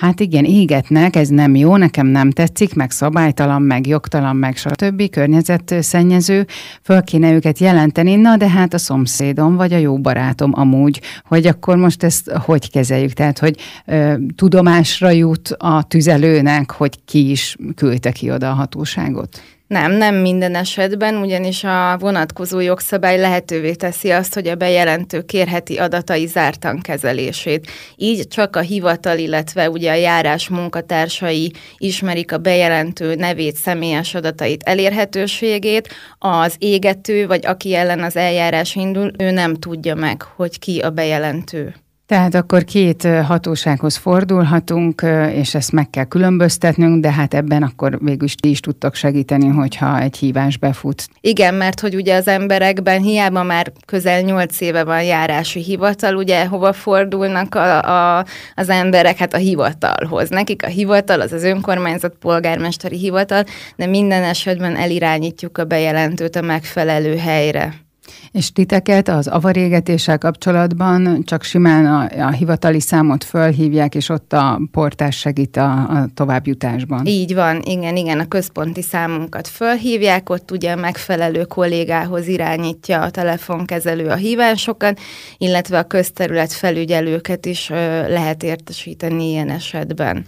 hát 0.00 0.20
igen, 0.20 0.44
égetnek, 0.44 1.16
ez 1.16 1.28
nem 1.28 1.54
jó, 1.54 1.76
nekem 1.76 2.06
nem 2.06 2.30
tetszik, 2.30 2.74
meg 2.74 2.90
szabálytalan, 2.90 3.62
meg 3.62 3.86
jogtalan, 3.86 4.36
meg 4.36 4.56
stb. 4.56 5.10
környezetszennyező, 5.10 6.46
föl 6.82 7.02
kéne 7.02 7.32
őket 7.32 7.58
jelenteni, 7.58 8.14
na 8.14 8.36
de 8.36 8.48
hát 8.48 8.74
a 8.74 8.78
szomszédom 8.78 9.56
vagy 9.56 9.72
a 9.72 9.76
jó 9.76 9.98
barátom 9.98 10.52
amúgy, 10.54 11.00
hogy 11.24 11.46
akkor 11.46 11.76
most 11.76 12.02
ezt 12.02 12.30
hogy 12.30 12.70
kezeljük? 12.70 13.12
Tehát, 13.12 13.38
hogy 13.38 13.56
ö, 13.86 14.14
tudomásra 14.36 15.10
jut 15.10 15.54
a 15.58 15.82
tüzelőnek, 15.82 16.70
hogy 16.70 17.04
ki 17.04 17.30
is 17.30 17.56
küldte 17.74 18.12
ki 18.20 18.30
oda 18.30 18.50
a 18.50 18.54
hatóságot? 18.54 19.42
Nem, 19.66 19.92
nem 19.92 20.14
minden 20.14 20.54
esetben, 20.54 21.16
ugyanis 21.16 21.64
a 21.64 21.96
vonatkozó 21.98 22.60
jogszabály 22.60 23.18
lehetővé 23.18 23.74
teszi 23.74 24.10
azt, 24.10 24.34
hogy 24.34 24.48
a 24.48 24.54
bejelentő 24.54 25.22
kérheti 25.22 25.76
adatai 25.76 26.26
zártan 26.26 26.80
kezelését. 26.80 27.70
Így 27.96 28.28
csak 28.28 28.56
a 28.56 28.60
hivatal, 28.60 29.18
illetve 29.18 29.70
ugye 29.70 29.90
a 29.90 29.94
járás 29.94 30.48
munkatársai 30.48 31.52
ismerik 31.78 32.32
a 32.32 32.38
bejelentő 32.38 33.14
nevét, 33.14 33.56
személyes 33.56 34.14
adatait, 34.14 34.62
elérhetőségét, 34.62 35.88
az 36.18 36.54
égető, 36.58 37.26
vagy 37.26 37.46
aki 37.46 37.74
ellen 37.74 38.02
az 38.02 38.16
eljárás 38.16 38.74
indul, 38.74 39.10
ő 39.18 39.30
nem 39.30 39.54
tudja 39.54 39.94
meg, 39.94 40.22
hogy 40.22 40.58
ki 40.58 40.78
a 40.78 40.90
bejelentő. 40.90 41.74
Tehát 42.10 42.34
akkor 42.34 42.64
két 42.64 43.08
hatósághoz 43.26 43.96
fordulhatunk, 43.96 45.02
és 45.32 45.54
ezt 45.54 45.72
meg 45.72 45.90
kell 45.90 46.04
különböztetnünk, 46.04 47.02
de 47.02 47.12
hát 47.12 47.34
ebben 47.34 47.62
akkor 47.62 47.98
végül 48.02 48.24
is 48.24 48.34
ti 48.34 48.50
is 48.50 48.60
tudtok 48.60 48.94
segíteni, 48.94 49.46
hogyha 49.46 50.00
egy 50.00 50.16
hívás 50.16 50.56
befut. 50.56 51.08
Igen, 51.20 51.54
mert 51.54 51.80
hogy 51.80 51.94
ugye 51.94 52.14
az 52.14 52.28
emberekben 52.28 53.02
hiába 53.02 53.42
már 53.42 53.72
közel 53.86 54.20
nyolc 54.20 54.60
éve 54.60 54.84
van 54.84 55.02
járási 55.02 55.62
hivatal, 55.62 56.16
ugye 56.16 56.46
hova 56.46 56.72
fordulnak 56.72 57.54
a, 57.54 57.82
a, 58.18 58.24
az 58.54 58.68
emberek? 58.68 59.16
Hát 59.16 59.34
a 59.34 59.38
hivatalhoz. 59.38 60.28
Nekik 60.28 60.64
a 60.64 60.68
hivatal 60.68 61.20
az 61.20 61.32
az 61.32 61.44
önkormányzat 61.44 62.14
polgármesteri 62.20 62.96
hivatal, 62.98 63.44
de 63.76 63.86
minden 63.86 64.22
esetben 64.22 64.76
elirányítjuk 64.76 65.58
a 65.58 65.64
bejelentőt 65.64 66.36
a 66.36 66.42
megfelelő 66.42 67.16
helyre. 67.16 67.88
És 68.32 68.52
titeket 68.52 69.08
az 69.08 69.26
avarégetéssel 69.26 70.18
kapcsolatban 70.18 71.22
csak 71.24 71.42
simán 71.42 71.86
a, 71.86 72.22
a 72.26 72.30
hivatali 72.30 72.80
számot 72.80 73.24
fölhívják, 73.24 73.94
és 73.94 74.08
ott 74.08 74.32
a 74.32 74.60
portás 74.70 75.16
segít 75.16 75.56
a, 75.56 75.70
a 75.72 76.08
továbbjutásban. 76.14 77.06
Így 77.06 77.34
van, 77.34 77.60
igen, 77.62 77.96
igen, 77.96 78.18
a 78.18 78.28
központi 78.28 78.82
számunkat 78.82 79.48
fölhívják, 79.48 80.30
ott 80.30 80.50
ugye 80.50 80.72
a 80.72 80.76
megfelelő 80.76 81.44
kollégához 81.44 82.26
irányítja 82.26 83.00
a 83.00 83.10
telefonkezelő 83.10 84.06
a 84.06 84.14
hívásokat, 84.14 85.00
illetve 85.38 85.78
a 85.78 85.82
közterület 85.82 86.52
felügyelőket 86.52 87.46
is 87.46 87.70
ö, 87.70 87.74
lehet 88.08 88.42
értesíteni 88.42 89.28
ilyen 89.28 89.50
esetben. 89.50 90.24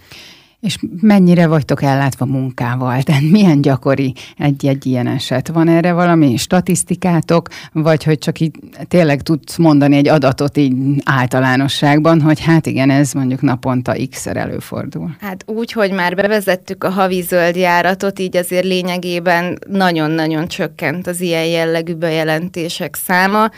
És 0.62 0.78
mennyire 1.00 1.47
vagytok 1.47 1.83
ellátva 1.83 2.25
munkával? 2.25 3.02
Tehát 3.02 3.23
milyen 3.23 3.61
gyakori 3.61 4.14
egy-egy 4.38 4.87
ilyen 4.87 5.07
eset? 5.07 5.49
Van 5.49 5.69
erre 5.69 5.92
valami 5.92 6.37
statisztikátok, 6.37 7.49
vagy 7.73 8.04
hogy 8.04 8.19
csak 8.19 8.40
így 8.40 8.59
tényleg 8.88 9.23
tudsz 9.23 9.57
mondani 9.57 9.97
egy 9.97 10.09
adatot 10.09 10.57
így 10.57 10.75
általánosságban, 11.04 12.21
hogy 12.21 12.40
hát 12.40 12.66
igen, 12.66 12.90
ez 12.90 13.12
mondjuk 13.12 13.40
naponta 13.40 13.95
x-szer 14.11 14.37
előfordul? 14.37 15.16
Hát 15.21 15.45
úgy, 15.47 15.73
hogy 15.73 15.92
már 15.92 16.14
bevezettük 16.14 16.85
a 16.85 16.90
havi 16.90 17.21
zöld 17.21 17.57
járatot, 17.57 18.19
így 18.19 18.37
azért 18.37 18.64
lényegében 18.64 19.59
nagyon-nagyon 19.69 20.49
csökkent 20.49 21.07
az 21.07 21.21
ilyen 21.21 21.47
jellegű 21.47 21.95
bejelentések 21.95 22.95
száma. 22.95 23.50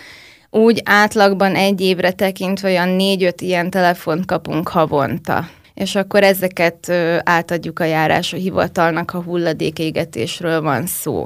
Úgy 0.51 0.83
átlagban 0.85 1.55
egy 1.55 1.81
évre 1.81 2.11
tekintve 2.11 2.69
olyan 2.69 2.89
négy-öt 2.89 3.41
ilyen 3.41 3.71
telefont 3.71 4.25
kapunk 4.25 4.69
havonta 4.69 5.47
és 5.75 5.95
akkor 5.95 6.23
ezeket 6.23 6.91
átadjuk 7.23 7.81
a 7.81 7.85
járású 7.85 8.37
hivatalnak, 8.37 9.11
ha 9.11 9.23
hulladékégetésről 9.23 10.61
van 10.61 10.87
szó. 10.87 11.23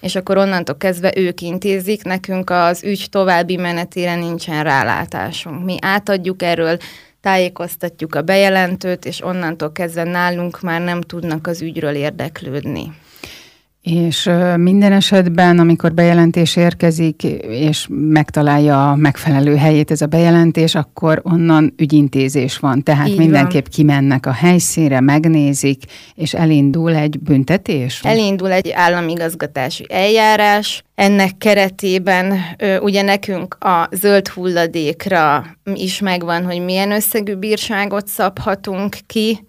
És 0.00 0.16
akkor 0.16 0.36
onnantól 0.36 0.76
kezdve 0.76 1.12
ők 1.16 1.40
intézik, 1.40 2.02
nekünk 2.02 2.50
az 2.50 2.84
ügy 2.84 3.06
további 3.10 3.56
menetére 3.56 4.14
nincsen 4.14 4.62
rálátásunk. 4.62 5.64
Mi 5.64 5.76
átadjuk 5.80 6.42
erről, 6.42 6.78
tájékoztatjuk 7.20 8.14
a 8.14 8.22
bejelentőt, 8.22 9.04
és 9.04 9.24
onnantól 9.24 9.72
kezdve 9.72 10.04
nálunk 10.04 10.60
már 10.60 10.80
nem 10.80 11.00
tudnak 11.00 11.46
az 11.46 11.62
ügyről 11.62 11.94
érdeklődni. 11.94 12.92
És 13.90 14.30
minden 14.56 14.92
esetben, 14.92 15.58
amikor 15.58 15.94
bejelentés 15.94 16.56
érkezik, 16.56 17.22
és 17.48 17.86
megtalálja 17.90 18.90
a 18.90 18.96
megfelelő 18.96 19.56
helyét 19.56 19.90
ez 19.90 20.00
a 20.00 20.06
bejelentés, 20.06 20.74
akkor 20.74 21.20
onnan 21.24 21.74
ügyintézés 21.76 22.58
van. 22.58 22.82
Tehát 22.82 23.08
Így 23.08 23.18
mindenképp 23.18 23.64
van. 23.64 23.72
kimennek 23.72 24.26
a 24.26 24.32
helyszínre, 24.32 25.00
megnézik, 25.00 25.82
és 26.14 26.34
elindul 26.34 26.94
egy 26.94 27.18
büntetés? 27.20 28.00
Elindul 28.02 28.52
egy 28.52 28.70
államigazgatási 28.70 29.86
eljárás. 29.88 30.82
Ennek 30.94 31.38
keretében 31.38 32.34
ugye 32.80 33.02
nekünk 33.02 33.54
a 33.60 33.88
zöld 33.92 34.28
hulladékra 34.28 35.44
is 35.74 36.00
megvan, 36.00 36.44
hogy 36.44 36.64
milyen 36.64 36.90
összegű 36.90 37.34
bírságot 37.34 38.06
szabhatunk 38.06 38.96
ki, 39.06 39.46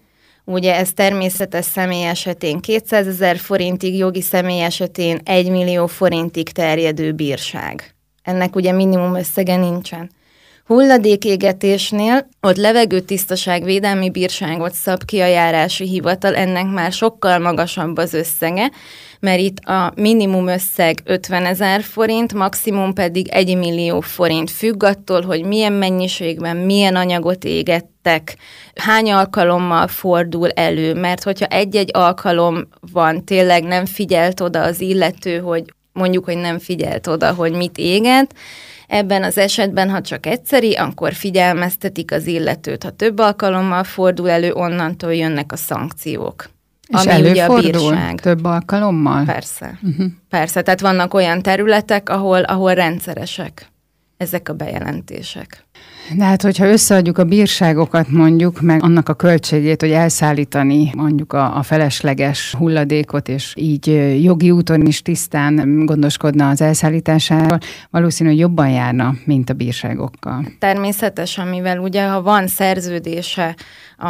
Ugye 0.50 0.76
ez 0.76 0.92
természetes 0.92 1.64
személy 1.64 2.04
esetén 2.04 2.60
200 2.60 3.06
ezer 3.06 3.36
forintig, 3.38 3.96
jogi 3.96 4.20
személy 4.20 4.62
esetén 4.62 5.20
1 5.24 5.50
millió 5.50 5.86
forintig 5.86 6.48
terjedő 6.48 7.12
bírság. 7.12 7.94
Ennek 8.22 8.56
ugye 8.56 8.72
minimum 8.72 9.14
összege 9.14 9.56
nincsen. 9.56 10.10
Hulladékégetésnél 10.66 12.28
ott 12.40 12.56
levegőtisztaságvédelmi 12.56 14.10
bírságot 14.10 14.72
szab 14.72 15.04
ki 15.04 15.20
a 15.20 15.26
járási 15.26 15.88
hivatal, 15.88 16.34
ennek 16.34 16.70
már 16.70 16.92
sokkal 16.92 17.38
magasabb 17.38 17.96
az 17.96 18.14
összege, 18.14 18.70
mert 19.20 19.40
itt 19.40 19.58
a 19.58 19.92
minimum 19.96 20.46
összeg 20.46 21.00
50 21.04 21.44
ezer 21.44 21.82
forint, 21.82 22.34
maximum 22.34 22.92
pedig 22.92 23.28
1 23.28 23.56
millió 23.56 24.00
forint. 24.00 24.50
Függ 24.50 24.82
attól, 24.82 25.22
hogy 25.22 25.44
milyen 25.44 25.72
mennyiségben, 25.72 26.56
milyen 26.56 26.96
anyagot 26.96 27.44
égettek, 27.44 28.36
hány 28.74 29.12
alkalommal 29.12 29.86
fordul 29.86 30.50
elő, 30.50 30.94
mert 30.94 31.22
hogyha 31.22 31.46
egy-egy 31.46 31.90
alkalom 31.92 32.68
van, 32.92 33.24
tényleg 33.24 33.64
nem 33.64 33.86
figyelt 33.86 34.40
oda 34.40 34.62
az 34.62 34.80
illető, 34.80 35.38
hogy 35.38 35.64
mondjuk, 35.92 36.24
hogy 36.24 36.36
nem 36.36 36.58
figyelt 36.58 37.06
oda, 37.06 37.32
hogy 37.32 37.52
mit 37.52 37.78
éget, 37.78 38.34
Ebben 38.90 39.22
az 39.22 39.38
esetben, 39.38 39.90
ha 39.90 40.00
csak 40.00 40.26
egyszeri, 40.26 40.74
akkor 40.74 41.12
figyelmeztetik 41.12 42.12
az 42.12 42.26
illetőt. 42.26 42.82
Ha 42.82 42.90
több 42.90 43.18
alkalommal 43.18 43.84
fordul 43.84 44.30
elő, 44.30 44.52
onnantól 44.52 45.14
jönnek 45.14 45.52
a 45.52 45.56
szankciók. 45.56 46.50
És 46.88 47.04
ami 47.04 47.30
ugye 47.30 47.44
a 47.44 47.60
bírság. 47.60 48.20
több 48.20 48.44
alkalommal? 48.44 49.24
Persze. 49.24 49.78
Uh-huh. 49.82 50.06
Persze, 50.28 50.62
tehát 50.62 50.80
vannak 50.80 51.14
olyan 51.14 51.42
területek, 51.42 52.08
ahol, 52.08 52.42
ahol 52.42 52.74
rendszeresek 52.74 53.70
ezek 54.16 54.48
a 54.48 54.52
bejelentések. 54.52 55.64
De 56.16 56.24
hát, 56.24 56.42
hogyha 56.42 56.66
összeadjuk 56.66 57.18
a 57.18 57.24
bírságokat 57.24 58.08
mondjuk, 58.08 58.60
meg 58.60 58.82
annak 58.82 59.08
a 59.08 59.14
költségét, 59.14 59.80
hogy 59.80 59.90
elszállítani 59.90 60.92
mondjuk 60.96 61.32
a, 61.32 61.56
a 61.56 61.62
felesleges 61.62 62.54
hulladékot, 62.58 63.28
és 63.28 63.52
így 63.56 63.86
jogi 64.22 64.50
úton 64.50 64.86
is 64.86 65.02
tisztán 65.02 65.86
gondoskodna 65.86 66.48
az 66.48 66.60
elszállításáról, 66.60 67.58
valószínű, 67.90 68.28
hogy 68.28 68.38
jobban 68.38 68.68
járna, 68.68 69.14
mint 69.24 69.50
a 69.50 69.54
bírságokkal. 69.54 70.46
Természetesen, 70.58 71.46
mivel 71.46 71.78
ugye, 71.78 72.06
ha 72.06 72.22
van 72.22 72.46
szerződése 72.46 73.56
a 73.98 74.08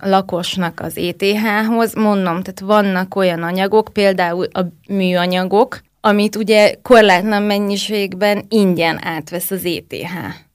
lakosnak 0.00 0.80
az 0.80 0.96
ETH-hoz, 0.96 1.94
mondom, 1.94 2.42
tehát 2.42 2.60
vannak 2.60 3.14
olyan 3.14 3.42
anyagok, 3.42 3.88
például 3.92 4.44
a 4.52 4.60
műanyagok, 4.88 5.80
amit 6.00 6.36
ugye 6.36 6.74
korlátlan 6.82 7.42
mennyiségben 7.42 8.44
ingyen 8.48 9.04
átvesz 9.04 9.50
az 9.50 9.64
ETH. 9.64 10.48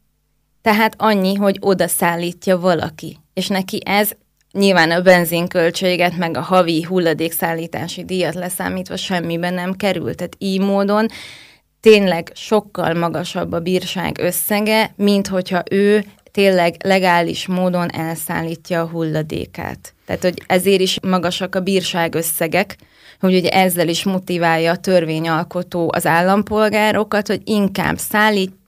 Tehát 0.66 0.94
annyi, 0.98 1.36
hogy 1.36 1.58
oda 1.60 1.88
szállítja 1.88 2.60
valaki. 2.60 3.18
És 3.34 3.48
neki 3.48 3.82
ez 3.86 4.12
nyilván 4.52 4.92
a 4.92 5.02
benzinköltséget, 5.02 6.18
meg 6.18 6.38
a 6.38 6.42
havi 6.42 6.84
hulladékszállítási 6.84 8.04
díjat 8.06 8.34
leszámítva 8.34 8.96
semmiben 8.96 9.54
nem 9.54 9.74
kerül. 9.74 10.16
Tehát 10.16 10.36
így 10.38 10.60
módon 10.60 11.08
tényleg 11.80 12.32
sokkal 12.34 12.94
magasabb 12.94 13.52
a 13.52 13.60
bírság 13.60 14.18
összege, 14.20 14.94
mint 14.96 15.28
hogyha 15.28 15.64
ő 15.72 16.06
tényleg 16.32 16.76
legális 16.84 17.48
módon 17.48 17.90
elszállítja 17.92 18.82
a 18.82 18.88
hulladékát. 18.88 19.94
Tehát, 20.06 20.22
hogy 20.22 20.44
ezért 20.48 20.82
is 20.82 21.00
magasak 21.02 21.56
a 21.56 21.60
bírság 21.60 22.16
összegek, 22.16 22.78
hogy 23.20 23.36
ugye 23.36 23.50
ezzel 23.50 23.88
is 23.88 24.04
motiválja 24.04 24.72
a 24.72 24.78
törvényalkotó 24.78 25.92
az 25.96 26.06
állampolgárokat, 26.06 27.28
hogy 27.28 27.42
inkább 27.44 27.98
szállít, 27.98 28.64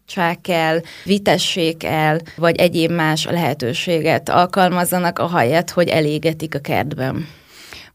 el, 0.48 0.82
vitessék 1.04 1.84
el, 1.84 2.22
vagy 2.36 2.56
egyéb 2.56 2.92
más 2.92 3.26
lehetőséget 3.26 4.30
alkalmazzanak, 4.30 5.20
ahelyett, 5.20 5.70
hogy 5.70 5.88
elégetik 5.88 6.56
a 6.56 6.60
kertben. 6.60 7.28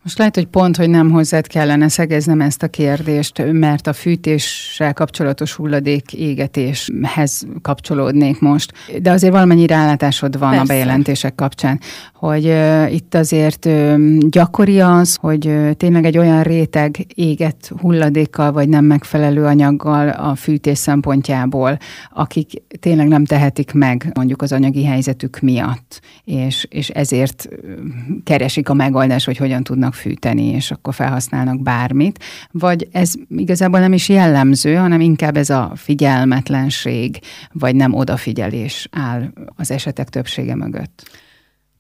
Most 0.02 0.18
lehet, 0.18 0.35
hogy 0.35 0.47
pont, 0.47 0.76
hogy 0.76 0.90
nem 0.90 1.11
hozzád 1.11 1.47
kellene 1.47 1.88
szegeznem 1.88 2.40
ezt 2.40 2.62
a 2.62 2.68
kérdést, 2.68 3.52
mert 3.52 3.87
a 3.87 3.92
fűtéssel 3.92 4.92
kapcsolatos 4.92 5.52
hulladék 5.52 6.12
égetéshez 6.12 7.47
kapcsolódnék 7.62 8.40
most. 8.40 8.73
De 9.02 9.11
azért 9.11 9.32
valamennyi 9.32 9.66
rálátásod 9.66 10.38
van 10.38 10.49
Persze. 10.49 10.62
a 10.64 10.66
bejelentések 10.66 11.35
kapcsán, 11.35 11.80
hogy 12.14 12.47
uh, 12.47 12.92
itt 12.92 13.14
azért 13.14 13.64
uh, 13.64 14.18
gyakori 14.18 14.80
az, 14.80 15.16
hogy 15.21 15.47
uh, 15.47 15.71
tényleg 15.71 16.04
egy 16.04 16.18
olyan 16.18 16.42
réteg 16.42 17.06
éget 17.14 17.73
hulladékkal, 17.80 18.52
vagy 18.52 18.68
nem 18.68 18.85
megfelelő 18.85 19.44
anyaggal 19.44 20.09
a 20.09 20.35
fűtés 20.35 20.78
szempontjából, 20.78 21.78
akik 22.12 22.62
tényleg 22.80 23.09
nem 23.09 23.25
tehetik 23.25 23.73
meg 23.73 24.11
mondjuk 24.14 24.42
az 24.42 24.52
anyagi 24.52 24.85
helyzetük 24.85 25.38
miatt, 25.40 26.00
és, 26.25 26.66
és 26.71 26.88
ezért 26.88 27.49
keresik 28.25 28.68
a 28.68 28.75
megoldást, 28.75 29.26
hogy 29.26 29.37
hogyan 29.37 29.62
tudnak 29.62 29.91
tudnak 29.92 29.94
fűteni, 29.94 30.44
és 30.44 30.70
akkor 30.70 30.94
felhasználnak 30.94 31.62
bármit, 31.62 32.25
vagy 32.50 32.88
ez 32.92 33.12
igazából 33.28 33.80
nem 33.80 33.92
is 33.92 34.08
jellemző, 34.08 34.75
hanem 34.75 35.00
inkább 35.00 35.37
ez 35.37 35.50
a 35.50 35.72
figyelmetlenség, 35.76 37.18
vagy 37.52 37.75
nem 37.76 37.94
odafigyelés 37.94 38.88
áll 38.90 39.32
az 39.56 39.70
esetek 39.70 40.08
többsége 40.08 40.54
mögött. 40.54 41.02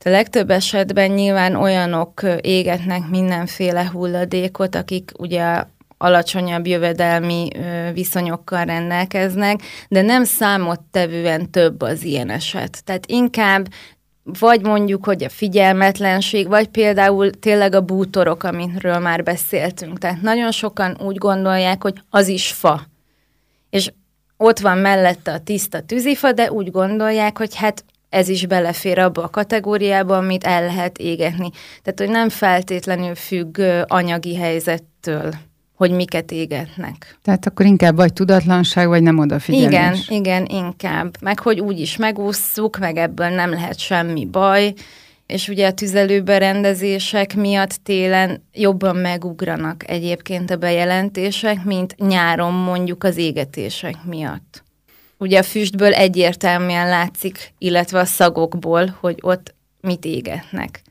A 0.04 0.08
legtöbb 0.08 0.50
esetben 0.50 1.10
nyilván 1.10 1.54
olyanok 1.54 2.22
égetnek 2.40 3.08
mindenféle 3.08 3.90
hulladékot, 3.92 4.74
akik 4.74 5.12
ugye 5.18 5.64
alacsonyabb 5.98 6.66
jövedelmi 6.66 7.48
viszonyokkal 7.92 8.64
rendelkeznek, 8.64 9.60
de 9.88 10.02
nem 10.02 10.24
számottevően 10.24 11.50
több 11.50 11.80
az 11.80 12.04
ilyen 12.04 12.30
eset. 12.30 12.84
Tehát 12.84 13.06
inkább 13.06 13.68
vagy 14.24 14.62
mondjuk, 14.62 15.04
hogy 15.04 15.24
a 15.24 15.28
figyelmetlenség, 15.28 16.48
vagy 16.48 16.68
például 16.68 17.30
tényleg 17.30 17.74
a 17.74 17.80
bútorok, 17.80 18.42
amiről 18.42 18.98
már 18.98 19.22
beszéltünk. 19.22 19.98
Tehát 19.98 20.22
nagyon 20.22 20.50
sokan 20.50 20.96
úgy 21.00 21.16
gondolják, 21.16 21.82
hogy 21.82 21.94
az 22.10 22.28
is 22.28 22.52
fa. 22.52 22.86
És 23.70 23.92
ott 24.36 24.58
van 24.58 24.78
mellette 24.78 25.32
a 25.32 25.40
tiszta 25.40 25.80
tűzifa, 25.80 26.32
de 26.32 26.52
úgy 26.52 26.70
gondolják, 26.70 27.38
hogy 27.38 27.54
hát 27.54 27.84
ez 28.08 28.28
is 28.28 28.46
belefér 28.46 28.98
abba 28.98 29.22
a 29.22 29.30
kategóriába, 29.30 30.16
amit 30.16 30.44
el 30.44 30.66
lehet 30.66 30.98
égetni. 30.98 31.50
Tehát, 31.82 31.98
hogy 31.98 32.08
nem 32.08 32.28
feltétlenül 32.28 33.14
függ 33.14 33.60
anyagi 33.86 34.36
helyzettől 34.36 35.32
hogy 35.82 35.90
miket 35.90 36.30
égetnek. 36.30 37.18
Tehát 37.22 37.46
akkor 37.46 37.66
inkább 37.66 37.96
vagy 37.96 38.12
tudatlanság, 38.12 38.88
vagy 38.88 39.02
nem 39.02 39.18
odafigyelés. 39.18 39.70
Igen, 39.70 39.96
igen, 40.08 40.46
inkább. 40.46 41.16
Meg 41.20 41.38
hogy 41.38 41.60
úgy 41.60 41.80
is 41.80 41.96
megússzuk, 41.96 42.78
meg 42.78 42.96
ebből 42.96 43.28
nem 43.28 43.50
lehet 43.50 43.78
semmi 43.78 44.24
baj, 44.24 44.72
és 45.26 45.48
ugye 45.48 45.66
a 45.66 45.72
tüzelőberendezések 45.72 47.34
miatt 47.34 47.80
télen 47.82 48.44
jobban 48.52 48.96
megugranak 48.96 49.90
egyébként 49.90 50.50
a 50.50 50.56
bejelentések, 50.56 51.64
mint 51.64 51.94
nyáron 51.96 52.52
mondjuk 52.52 53.04
az 53.04 53.16
égetések 53.16 54.04
miatt. 54.04 54.62
Ugye 55.18 55.38
a 55.38 55.42
füstből 55.42 55.92
egyértelműen 55.92 56.88
látszik, 56.88 57.52
illetve 57.58 57.98
a 57.98 58.04
szagokból, 58.04 58.96
hogy 59.00 59.18
ott 59.20 59.54
mit 59.80 60.04
égetnek 60.04 60.82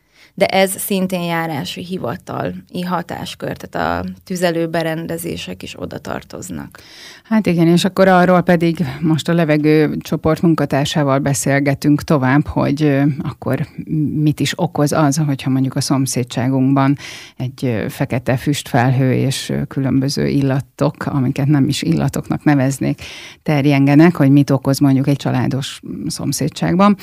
de 0.41 0.47
ez 0.47 0.75
szintén 0.77 1.21
járási 1.21 1.85
hivatali 1.85 2.81
hatáskör, 2.87 3.57
tehát 3.57 4.03
a 4.03 4.09
tüzelőberendezések 4.23 5.63
is 5.63 5.81
oda 5.81 5.97
tartoznak. 5.97 6.79
Hát 7.23 7.45
igen, 7.45 7.67
és 7.67 7.85
akkor 7.85 8.07
arról 8.07 8.41
pedig 8.41 8.85
most 8.99 9.29
a 9.29 9.33
levegő 9.33 9.97
csoport 9.97 10.41
munkatársával 10.41 11.19
beszélgetünk 11.19 12.03
tovább, 12.03 12.47
hogy 12.47 13.01
akkor 13.21 13.67
mit 14.13 14.39
is 14.39 14.53
okoz 14.55 14.91
az, 14.91 15.17
hogyha 15.25 15.49
mondjuk 15.49 15.75
a 15.75 15.81
szomszédságunkban 15.81 16.97
egy 17.37 17.85
fekete 17.89 18.37
füstfelhő 18.37 19.13
és 19.13 19.53
különböző 19.67 20.27
illatok, 20.27 21.05
amiket 21.05 21.47
nem 21.47 21.67
is 21.67 21.81
illatoknak 21.81 22.43
neveznék, 22.43 23.01
terjengenek, 23.43 24.15
hogy 24.15 24.29
mit 24.31 24.49
okoz 24.49 24.79
mondjuk 24.79 25.07
egy 25.07 25.15
családos 25.15 25.81
szomszédságban. 26.07 26.97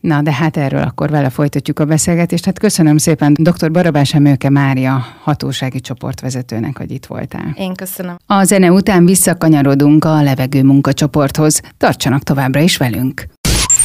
Na, 0.00 0.22
de 0.22 0.32
hát 0.32 0.56
erről 0.56 0.82
akkor 0.82 1.10
vele 1.10 1.30
folytatjuk 1.30 1.78
a 1.78 1.84
beszélgetést. 1.84 2.44
Hát 2.44 2.58
köszönöm 2.58 2.72
szépen 2.96 3.36
dr. 3.40 3.70
Barabás 3.70 4.14
Emőke 4.14 4.50
Mária 4.50 5.06
hatósági 5.22 5.80
csoportvezetőnek, 5.80 6.78
hogy 6.78 6.90
itt 6.90 7.06
voltál. 7.06 7.54
Én 7.56 7.74
köszönöm. 7.74 8.16
A 8.26 8.44
zene 8.44 8.72
után 8.72 9.04
visszakanyarodunk 9.04 10.04
a 10.04 10.22
levegő 10.22 10.62
munkacsoporthoz. 10.62 11.60
Tartsanak 11.78 12.22
továbbra 12.22 12.60
is 12.60 12.76
velünk. 12.76 13.26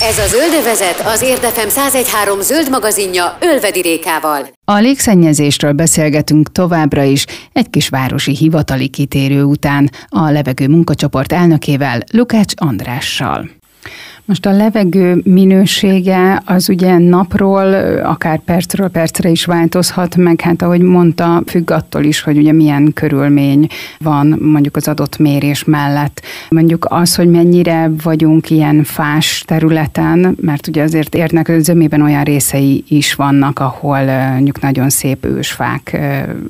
Ez 0.02 0.18
a 0.18 0.28
Zöldövezet 0.28 1.00
az 1.06 1.22
Érdefem 1.22 1.68
1013 1.68 2.42
zöld 2.42 2.70
magazinja 2.70 3.38
Ölvedi 3.42 3.82
Rékával. 3.82 4.48
A 4.66 4.78
légszennyezésről 4.78 5.72
beszélgetünk 5.72 6.52
továbbra 6.52 7.04
is 7.04 7.26
egy 7.54 7.70
kis 7.70 7.90
városi 7.90 8.36
hivatali 8.36 8.88
kitérő 8.88 9.44
után 9.44 9.90
a 10.08 10.30
levegő 10.30 10.68
munkacsoport 10.68 11.32
elnökével, 11.32 12.04
Lukács 12.12 12.54
Andrással. 12.56 13.50
Most 14.30 14.46
a 14.46 14.52
levegő 14.52 15.22
minősége 15.24 16.42
az 16.46 16.70
ugye 16.70 16.98
napról, 16.98 17.74
akár 18.04 18.40
percről 18.40 18.88
percre 18.88 19.30
is 19.30 19.46
változhat, 19.46 20.16
meg 20.16 20.42
hát 20.42 20.62
ahogy 20.62 20.82
mondta, 20.82 21.42
függ 21.46 21.72
attól 21.72 22.04
is, 22.04 22.22
hogy 22.22 22.38
ugye 22.38 22.52
milyen 22.52 22.94
körülmény 22.94 23.68
van 24.00 24.38
mondjuk 24.42 24.76
az 24.76 24.88
adott 24.88 25.18
mérés 25.18 25.64
mellett. 25.64 26.22
Mondjuk 26.50 26.86
az, 26.90 27.16
hogy 27.16 27.30
mennyire 27.30 27.92
vagyunk 28.04 28.50
ilyen 28.50 28.84
fás 28.84 29.44
területen, 29.48 30.38
mert 30.42 30.68
ugye 30.68 30.84
azért 30.84 31.16
érnek 31.16 31.52
zömében 31.58 32.02
olyan 32.02 32.24
részei 32.24 32.84
is 32.88 33.14
vannak, 33.14 33.60
ahol 33.60 34.04
mondjuk 34.32 34.62
nagyon 34.62 34.90
szép 34.90 35.26
ősfák 35.26 35.98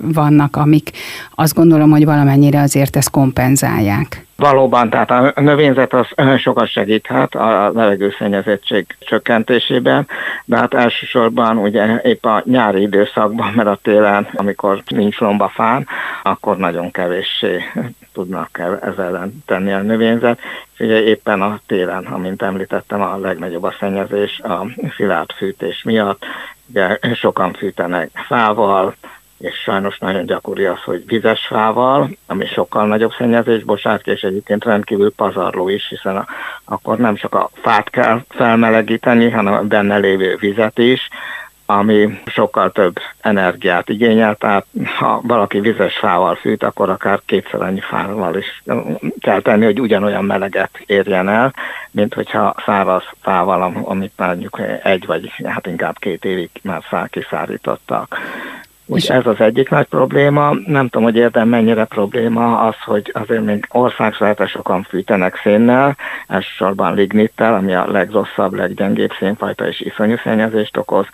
vannak, 0.01 0.55
amik 0.55 0.91
azt 1.35 1.55
gondolom, 1.55 1.89
hogy 1.89 2.05
valamennyire 2.05 2.61
azért 2.61 2.95
ezt 2.95 3.09
kompenzálják. 3.09 4.27
Valóban, 4.39 4.89
tehát 4.89 5.11
a 5.11 5.41
növényzet 5.41 5.93
az 5.93 6.07
sokat 6.37 6.67
segíthet 6.67 7.35
a 7.35 7.68
levegőszennyezettség 7.73 8.86
csökkentésében, 8.99 10.08
de 10.45 10.58
hát 10.58 10.73
elsősorban 10.73 11.58
ugye 11.58 12.01
épp 12.01 12.25
a 12.25 12.41
nyári 12.45 12.82
időszakban, 12.82 13.53
mert 13.53 13.67
a 13.67 13.79
télen, 13.82 14.27
amikor 14.34 14.84
nincs 14.88 15.19
lomba 15.19 15.47
fán, 15.47 15.88
akkor 16.23 16.58
nagyon 16.58 16.91
kevéssé 16.91 17.63
tudnak 18.13 18.60
ezzel 18.82 19.05
ellen 19.05 19.43
tenni 19.45 19.71
a 19.71 19.82
növényzet. 19.82 20.39
Ugye 20.79 21.03
éppen 21.03 21.41
a 21.41 21.60
télen, 21.67 22.05
amint 22.05 22.41
említettem, 22.41 23.01
a 23.01 23.17
legnagyobb 23.17 23.63
a 23.63 23.75
szennyezés 23.79 24.39
a 24.39 24.65
szilárd 24.95 25.32
fűtés 25.32 25.84
miatt. 25.84 26.25
Ugye 26.69 26.99
sokan 27.13 27.53
fűtenek 27.53 28.10
fával, 28.13 28.95
és 29.39 29.56
sajnos 29.56 29.97
nagyon 29.97 30.25
gyakori 30.25 30.65
az, 30.65 30.82
hogy 30.84 31.04
vizes 31.06 31.45
fával, 31.47 32.10
ami 32.25 32.45
sokkal 32.45 32.88
nagyobb 32.88 33.12
szennyezés, 33.17 33.63
bocsánat, 33.63 34.08
és 34.08 34.21
egyébként 34.21 34.63
rendkívül 34.63 35.12
pazarló 35.15 35.69
is, 35.69 35.88
hiszen 35.88 36.17
a, 36.17 36.25
akkor 36.65 36.97
nem 36.97 37.15
csak 37.15 37.34
a 37.34 37.49
fát 37.54 37.89
kell 37.89 38.21
felmelegíteni, 38.30 39.30
hanem 39.30 39.54
a 39.54 39.62
benne 39.62 39.97
lévő 39.97 40.38
vizet 40.39 40.78
is, 40.78 41.08
ami 41.65 42.19
sokkal 42.25 42.71
több 42.71 42.95
energiát 43.19 43.89
igényel, 43.89 44.36
tehát 44.36 44.65
ha 44.97 45.21
valaki 45.23 45.60
vizes 45.60 45.97
fával 45.97 46.36
fűt, 46.36 46.63
akkor 46.63 46.89
akár 46.89 47.19
kétszer 47.25 47.62
annyi 47.62 47.80
fával 47.80 48.36
is 48.36 48.63
kell 49.19 49.41
tenni, 49.41 49.65
hogy 49.65 49.82
ugyanolyan 49.82 50.25
meleget 50.25 50.80
érjen 50.86 51.30
el, 51.30 51.54
mint 51.91 52.13
hogyha 52.13 52.56
száraz 52.65 53.04
fával, 53.21 53.62
amit 53.84 54.13
mondjuk 54.15 54.62
egy 54.84 55.06
vagy 55.06 55.32
hát 55.43 55.67
inkább 55.67 55.97
két 55.97 56.25
évig 56.25 56.49
már 56.62 57.10
kiszárítottak. 57.10 58.17
Úgy 58.91 59.06
ez 59.10 59.25
az 59.25 59.39
egyik 59.39 59.69
nagy 59.69 59.86
probléma. 59.86 60.54
Nem 60.65 60.88
tudom, 60.88 61.04
hogy 61.04 61.15
érdem 61.15 61.47
mennyire 61.47 61.86
probléma 61.86 62.60
az, 62.60 62.75
hogy 62.86 63.12
azért 63.13 63.43
még 63.43 63.65
országszerte 63.69 64.47
sokan 64.47 64.84
fűtenek 64.84 65.39
szénnel, 65.43 65.97
elsősorban 66.28 66.95
lignittel, 66.95 67.54
ami 67.54 67.73
a 67.73 67.91
legrosszabb, 67.91 68.54
leggyengébb 68.54 69.12
szénfajta 69.19 69.67
és 69.67 69.82
iszonyú 69.82 70.15
szennyezést 70.23 70.78
okoz, 70.78 71.06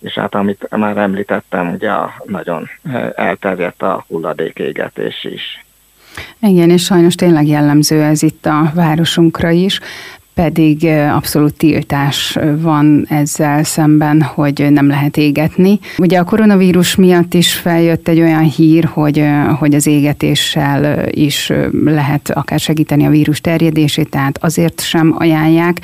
és 0.00 0.14
hát 0.14 0.34
amit 0.34 0.66
már 0.76 0.96
említettem, 0.96 1.72
ugye 1.72 1.92
nagyon 2.24 2.68
elterjedt 3.14 3.82
a 3.82 4.04
hulladékégetés 4.08 5.24
is. 5.24 5.64
Igen, 6.40 6.70
és 6.70 6.84
sajnos 6.84 7.14
tényleg 7.14 7.46
jellemző 7.46 8.02
ez 8.02 8.22
itt 8.22 8.46
a 8.46 8.70
városunkra 8.74 9.50
is 9.50 9.80
pedig 10.34 10.84
abszolút 11.14 11.54
tiltás 11.56 12.38
van 12.56 13.06
ezzel 13.08 13.64
szemben, 13.64 14.22
hogy 14.22 14.66
nem 14.70 14.88
lehet 14.88 15.16
égetni. 15.16 15.78
Ugye 15.98 16.18
a 16.18 16.24
koronavírus 16.24 16.94
miatt 16.94 17.34
is 17.34 17.52
feljött 17.52 18.08
egy 18.08 18.20
olyan 18.20 18.42
hír, 18.42 18.84
hogy, 18.84 19.24
hogy 19.58 19.74
az 19.74 19.86
égetéssel 19.86 21.08
is 21.10 21.52
lehet 21.84 22.30
akár 22.30 22.60
segíteni 22.60 23.06
a 23.06 23.10
vírus 23.10 23.40
terjedését, 23.40 24.08
tehát 24.10 24.38
azért 24.44 24.80
sem 24.80 25.14
ajánlják, 25.18 25.80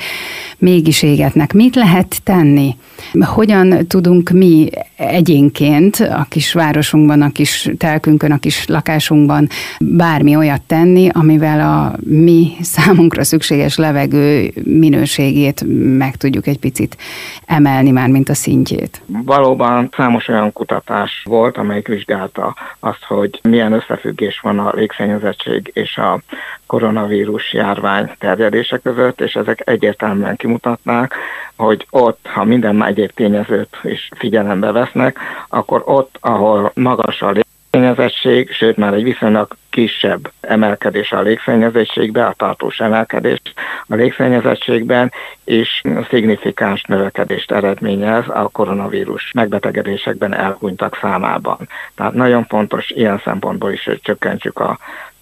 mégis 0.57 1.03
égetnek. 1.03 1.53
Mit 1.53 1.75
lehet 1.75 2.19
tenni? 2.23 2.75
Hogyan 3.19 3.87
tudunk 3.87 4.29
mi 4.29 4.69
egyénként 4.95 5.95
a 5.95 6.25
kis 6.29 6.53
városunkban, 6.53 7.21
a 7.21 7.31
kis 7.31 7.69
telkünkön, 7.77 8.31
a 8.31 8.37
kis 8.37 8.65
lakásunkban 8.65 9.49
bármi 9.79 10.35
olyat 10.35 10.61
tenni, 10.61 11.09
amivel 11.11 11.59
a 11.59 11.95
mi 12.05 12.51
számunkra 12.61 13.23
szükséges 13.23 13.77
levegő 13.77 14.36
minőségét 14.63 15.63
meg 15.97 16.15
tudjuk 16.15 16.47
egy 16.47 16.59
picit 16.59 16.97
emelni 17.45 17.91
már, 17.91 18.09
mint 18.09 18.29
a 18.29 18.33
szintjét. 18.33 19.01
Valóban 19.05 19.89
számos 19.95 20.27
olyan 20.27 20.53
kutatás 20.53 21.23
volt, 21.25 21.57
amelyik 21.57 21.87
vizsgálta 21.87 22.55
azt, 22.79 23.03
hogy 23.03 23.39
milyen 23.43 23.71
összefüggés 23.71 24.39
van 24.39 24.59
a 24.59 24.71
légszennyezettség 24.75 25.71
és 25.73 25.97
a 25.97 26.19
koronavírus 26.65 27.53
járvány 27.53 28.11
terjedése 28.19 28.77
között, 28.77 29.21
és 29.21 29.33
ezek 29.33 29.61
egyértelműen 29.65 30.35
kimutatnák, 30.35 31.13
hogy 31.55 31.87
ott, 31.89 32.27
ha 32.33 32.43
minden 32.43 32.85
egyéb 32.85 33.11
tényezőt 33.11 33.77
is 33.83 34.09
figyelembe 34.15 34.71
vesznek, 34.71 35.19
akkor 35.49 35.81
ott, 35.85 36.17
ahol 36.19 36.71
magas 36.73 37.21
a 37.21 37.31
légszennyezettség, 37.77 38.51
sőt 38.51 38.77
már 38.77 38.93
egy 38.93 39.03
viszonylag 39.03 39.55
kisebb 39.69 40.31
emelkedés 40.41 41.11
a 41.11 41.21
légszennyezettségben, 41.21 42.25
a 42.25 42.33
tartós 42.33 42.79
emelkedés 42.79 43.41
a 43.87 43.95
légszennyezettségben, 43.95 45.11
és 45.43 45.81
szignifikáns 46.09 46.83
növekedést 46.83 47.51
eredményez 47.51 48.23
a 48.27 48.49
koronavírus 48.51 49.31
megbetegedésekben 49.31 50.33
elhunytak 50.33 50.97
számában. 51.01 51.57
Tehát 51.95 52.13
nagyon 52.13 52.45
fontos 52.45 52.89
ilyen 52.89 53.21
szempontból 53.23 53.71
is, 53.71 53.83
hogy 53.83 54.01
csökkentsük 54.01 54.59
a 54.59 54.77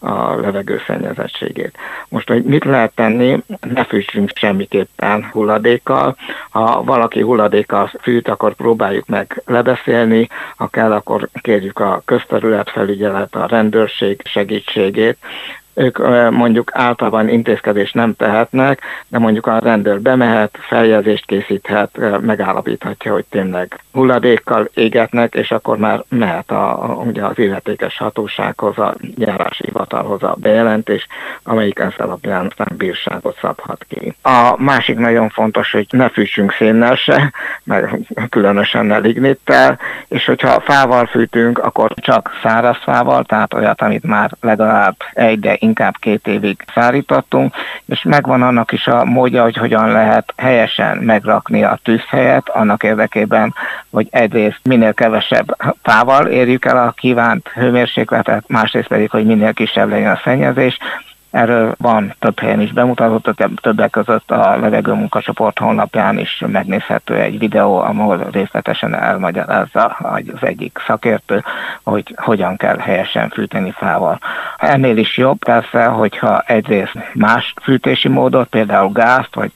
a 0.06 0.36
levegő 0.36 0.82
szennyezettségét. 0.88 1.78
Most, 2.10 2.28
hogy 2.28 2.44
mit 2.44 2.64
lehet 2.64 2.96
tenni, 2.96 3.44
ne 3.74 3.84
fűtsünk 3.84 4.32
semmiképpen 4.36 5.30
hulladékkal. 5.32 6.16
Ha 6.50 6.84
valaki 6.84 7.22
hulladékkal 7.22 7.92
fűt, 8.02 8.28
akkor 8.28 8.56
próbáljuk 8.56 9.06
meg 9.06 9.42
lebeszélni, 9.46 10.30
ha 10.56 10.68
kell, 10.68 10.92
akkor 10.92 11.30
kérjük 11.34 11.80
a 11.80 12.02
közterületfelügyelet, 12.06 13.36
a 13.36 13.46
rendőrség 13.46 14.22
segítségét, 14.24 15.18
ők 15.76 15.98
mondjuk 16.32 16.72
általában 16.74 17.30
intézkedést 17.30 17.94
nem 17.94 18.16
tehetnek, 18.16 18.82
de 19.08 19.20
mondjuk 19.20 19.48
a 19.48 19.60
rendőr 19.60 20.02
bemehet, 20.02 20.58
feljegyzést 20.62 21.26
készíthet, 21.26 22.22
megállapíthatja, 22.22 23.12
hogy 23.12 23.26
tényleg 23.30 23.80
hulladékkal 23.92 24.70
égetnek, 24.74 25.34
és 25.34 25.52
akkor 25.52 25.78
már 25.78 26.04
mehet 26.10 26.52
a, 26.52 26.96
ugye 27.06 27.26
az 27.26 27.38
illetékes 27.38 27.98
hatósághoz, 27.98 28.78
a 28.78 28.96
járási 29.18 29.64
hivatalhoz 29.66 30.24
a 30.24 30.36
bejelentés, 30.40 31.08
amelyik 31.44 31.80
ez 31.80 31.94
alapján 31.98 32.46
aztán 32.46 32.78
bírságot 32.78 33.38
szabhat 33.42 33.86
ki. 33.90 34.16
A 34.22 34.56
másik 34.58 34.98
nagyon 34.98 35.30
fontos, 35.30 35.72
hogy 35.72 35.88
ne 35.90 36.10
fűtsünk 36.10 36.52
szénnel 36.52 36.96
se, 36.96 37.34
meg 37.64 38.00
különösen 38.30 38.86
ne 38.86 38.98
lignittel, 38.98 39.80
és 40.08 40.26
hogyha 40.26 40.60
fával 40.60 41.06
fűtünk, 41.06 41.60
akkor 41.60 41.94
csak 41.96 42.40
száraz 42.44 42.78
fával, 42.78 43.24
tehát 43.24 43.54
olyat, 43.54 43.82
amit 43.82 44.04
már 44.04 44.32
legalább 44.42 44.96
egy, 45.14 45.40
de 45.40 45.58
inkább 45.66 45.98
két 46.00 46.28
évig 46.28 46.64
szárítottunk, 46.74 47.56
és 47.86 48.04
megvan 48.04 48.42
annak 48.42 48.72
is 48.72 48.88
a 48.88 49.06
módja, 49.06 49.44
hogy 49.44 49.56
hogyan 49.56 49.92
lehet 49.92 50.34
helyesen 50.38 50.98
megrakni 50.98 51.64
a 51.64 51.80
tűzhelyet, 51.84 52.50
annak 52.50 52.84
érdekében, 52.84 53.54
hogy 53.92 54.08
egyrészt 54.12 54.60
minél 54.64 54.94
kevesebb 54.94 55.58
fával 55.82 56.26
érjük 56.28 56.66
el 56.66 56.78
a 56.78 56.92
kívánt 56.92 57.48
hőmérsékletet, 57.48 58.44
másrészt 58.48 58.88
pedig, 58.88 59.10
hogy 59.10 59.26
minél 59.26 59.54
kisebb 59.54 59.90
legyen 59.90 60.12
a 60.12 60.22
szennyezés, 60.24 60.78
Erről 61.36 61.76
van 61.78 62.16
több 62.20 62.40
helyen 62.40 62.62
is 62.62 62.72
bemutatott, 62.72 63.44
többek 63.62 63.90
között 63.90 64.32
a 64.32 64.58
levegő 64.58 64.94
munkacsoport 64.94 65.60
honlapján 65.60 66.18
is 66.18 66.44
megnézhető 66.48 67.16
egy 67.16 67.40
videó, 67.40 67.78
ahol 67.78 68.28
részletesen 68.32 68.96
elmagyarázza 68.96 69.84
az 69.84 70.42
egyik 70.42 70.82
szakértő, 70.88 71.44
hogy 71.84 72.16
hogyan 72.16 72.58
kell 72.58 72.78
helyesen 72.78 73.30
fűteni 73.30 73.72
fával. 73.72 74.20
Ennél 74.58 74.98
is 74.98 75.18
jobb 75.18 75.38
persze, 75.38 75.86
hogyha 75.86 76.40
egyrészt 76.40 76.98
más 77.14 77.54
fűtési 77.62 78.08
módot, 78.08 78.48
például 78.48 78.92
gázt, 78.92 79.36
vagy 79.36 79.52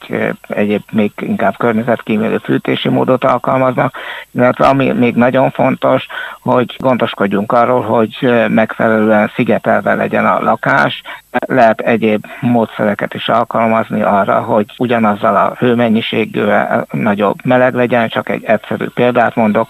egyéb 0.47 0.83
még 0.91 1.11
inkább 1.19 1.57
környezetkímélő 1.57 2.37
fűtési 2.37 2.89
módot 2.89 3.23
alkalmaznak, 3.23 3.97
illetve 4.31 4.67
ami 4.67 4.91
még 4.91 5.15
nagyon 5.15 5.51
fontos, 5.51 6.05
hogy 6.41 6.75
gondoskodjunk 6.77 7.51
arról, 7.51 7.81
hogy 7.81 8.47
megfelelően 8.47 9.31
szigetelve 9.35 9.93
legyen 9.93 10.25
a 10.25 10.41
lakás, 10.41 11.01
lehet 11.47 11.79
egyéb 11.79 12.25
módszereket 12.41 13.13
is 13.13 13.29
alkalmazni 13.29 14.01
arra, 14.01 14.41
hogy 14.41 14.65
ugyanazzal 14.77 15.35
a 15.35 15.55
hőmennyiségűvel 15.57 16.87
nagyobb 16.91 17.45
meleg 17.45 17.73
legyen, 17.73 18.09
csak 18.09 18.29
egy 18.29 18.43
egyszerű 18.43 18.85
példát 18.85 19.35
mondok, 19.35 19.67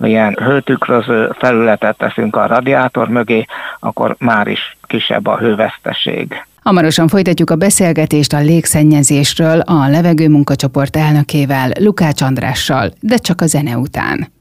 ilyen 0.00 0.36
hőtükröző 0.42 1.30
felületet 1.38 1.96
teszünk 1.96 2.36
a 2.36 2.46
radiátor 2.46 3.08
mögé, 3.08 3.44
akkor 3.80 4.16
már 4.18 4.46
is 4.46 4.76
kisebb 4.86 5.26
a 5.26 5.38
hőveszteség. 5.38 6.44
Hamarosan 6.62 7.08
folytatjuk 7.08 7.50
a 7.50 7.56
beszélgetést 7.56 8.32
a 8.32 8.38
légszennyezésről 8.38 9.60
a 9.60 9.88
levegő 9.88 10.28
munkacsoport 10.28 10.96
elnökével, 10.96 11.70
Lukács 11.80 12.22
Andrással, 12.22 12.90
de 13.00 13.16
csak 13.16 13.40
a 13.40 13.46
zene 13.46 13.76
után. 13.76 14.32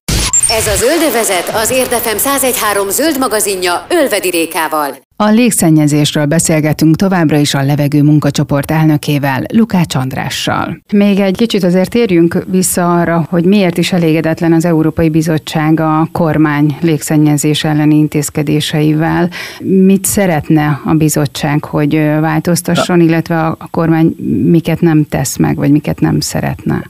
Ez 0.50 0.68
a 0.68 0.76
Zöldövezet 0.76 1.52
az 1.54 1.72
Érdefem 1.72 2.16
1013 2.16 2.90
zöld 2.90 3.20
magazinja 3.20 3.86
Ölvedi 3.90 4.30
Rékával. 4.30 5.09
A 5.22 5.30
légszennyezésről 5.30 6.26
beszélgetünk 6.26 6.96
továbbra 6.96 7.38
is 7.38 7.54
a 7.54 7.64
levegő 7.64 8.04
munkacsoport 8.04 8.72
elnökével, 8.72 9.44
Lukács 9.54 9.96
Andrással. 9.96 10.82
Még 10.94 11.20
egy 11.20 11.38
kicsit 11.38 11.64
azért 11.64 11.90
térjünk 11.90 12.44
vissza 12.48 13.00
arra, 13.00 13.26
hogy 13.30 13.46
miért 13.46 13.78
is 13.78 13.92
elégedetlen 13.92 14.54
az 14.54 14.66
Európai 14.66 15.10
Bizottság 15.10 15.80
a 15.80 16.08
kormány 16.12 16.78
légszennyezés 16.82 17.64
elleni 17.64 17.96
intézkedéseivel. 17.96 19.30
Mit 19.60 20.06
szeretne 20.06 20.82
a 20.86 20.94
bizottság, 20.94 21.64
hogy 21.64 21.94
változtasson, 22.20 23.00
illetve 23.02 23.46
a 23.46 23.68
kormány 23.72 24.16
miket 24.44 24.82
nem 24.82 25.06
tesz 25.10 25.38
meg, 25.38 25.56
vagy 25.56 25.72
miket 25.72 26.00
nem 26.00 26.20
szeretne? 26.20 26.90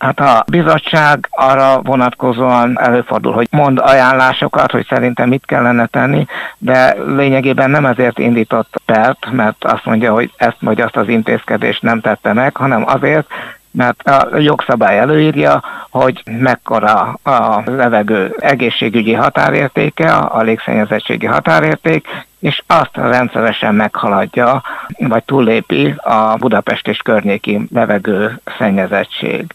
Hát 0.00 0.20
a 0.20 0.44
bizottság 0.50 1.28
arra 1.30 1.82
vonatkozóan 1.82 2.80
előfordul, 2.80 3.32
hogy 3.32 3.48
mond 3.50 3.78
ajánlásokat, 3.78 4.70
hogy 4.70 4.86
szerintem 4.88 5.28
mit 5.28 5.46
kellene 5.46 5.86
tenni, 5.86 6.26
de 6.58 6.96
lényegében 7.06 7.70
nem 7.70 7.86
ezért 7.86 8.18
indított 8.18 8.80
pert, 8.84 9.30
mert 9.30 9.64
azt 9.64 9.84
mondja, 9.84 10.12
hogy 10.12 10.32
ezt 10.36 10.56
vagy 10.60 10.80
azt 10.80 10.96
az 10.96 11.08
intézkedést 11.08 11.82
nem 11.82 12.00
tette 12.00 12.32
meg, 12.32 12.56
hanem 12.56 12.84
azért, 12.86 13.26
mert 13.70 14.02
a 14.02 14.38
jogszabály 14.38 14.98
előírja, 14.98 15.62
hogy 15.90 16.22
mekkora 16.30 17.18
a 17.22 17.62
levegő 17.64 18.36
egészségügyi 18.38 19.12
határértéke, 19.12 20.12
a 20.12 20.42
légszennyezettségi 20.42 21.26
határérték, 21.26 22.08
és 22.38 22.62
azt 22.66 22.96
rendszeresen 22.96 23.74
meghaladja, 23.74 24.62
vagy 24.98 25.24
túllépi 25.24 25.94
a 25.96 26.36
Budapest 26.38 26.88
és 26.88 26.98
környéki 26.98 27.60
levegő 27.72 28.40
szennyezettség. 28.58 29.52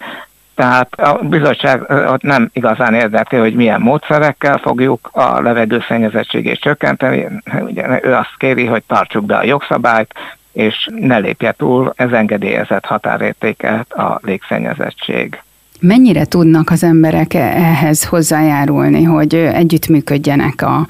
Tehát 0.56 0.94
a 0.94 1.20
bizottság 1.22 1.82
ott 1.90 2.22
nem 2.22 2.50
igazán 2.54 2.94
érdekli, 2.94 3.38
hogy 3.38 3.56
milyen 3.56 3.82
módszerekkel 3.82 4.58
fogjuk 4.58 5.10
a 5.12 5.42
levegőszennyezettségét 5.42 6.60
csökkenteni. 6.60 7.28
Ugye 7.60 8.00
ő 8.04 8.14
azt 8.14 8.38
kéri, 8.38 8.66
hogy 8.66 8.84
tartsuk 8.88 9.26
be 9.26 9.36
a 9.36 9.44
jogszabályt, 9.44 10.14
és 10.52 10.88
ne 10.96 11.18
lépje 11.18 11.52
túl 11.52 11.94
ez 11.96 12.12
engedélyezett 12.12 12.86
határértéket 12.86 13.94
a 13.94 14.20
légszennyezettség. 14.24 15.42
Mennyire 15.80 16.26
tudnak 16.26 16.70
az 16.70 16.84
emberek 16.84 17.34
ehhez 17.34 18.04
hozzájárulni, 18.04 19.04
hogy 19.04 19.36
együttműködjenek 19.36 20.62
a, 20.62 20.88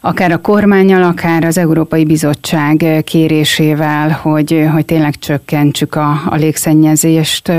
akár 0.00 0.32
a 0.32 0.40
kormányal, 0.40 1.02
akár 1.02 1.44
az 1.44 1.58
Európai 1.58 2.04
Bizottság 2.04 3.02
kérésével, 3.04 4.10
hogy, 4.10 4.66
hogy 4.72 4.84
tényleg 4.84 5.18
csökkentsük 5.18 5.94
a, 5.94 6.22
a 6.26 6.34
légszennyezést. 6.34 7.52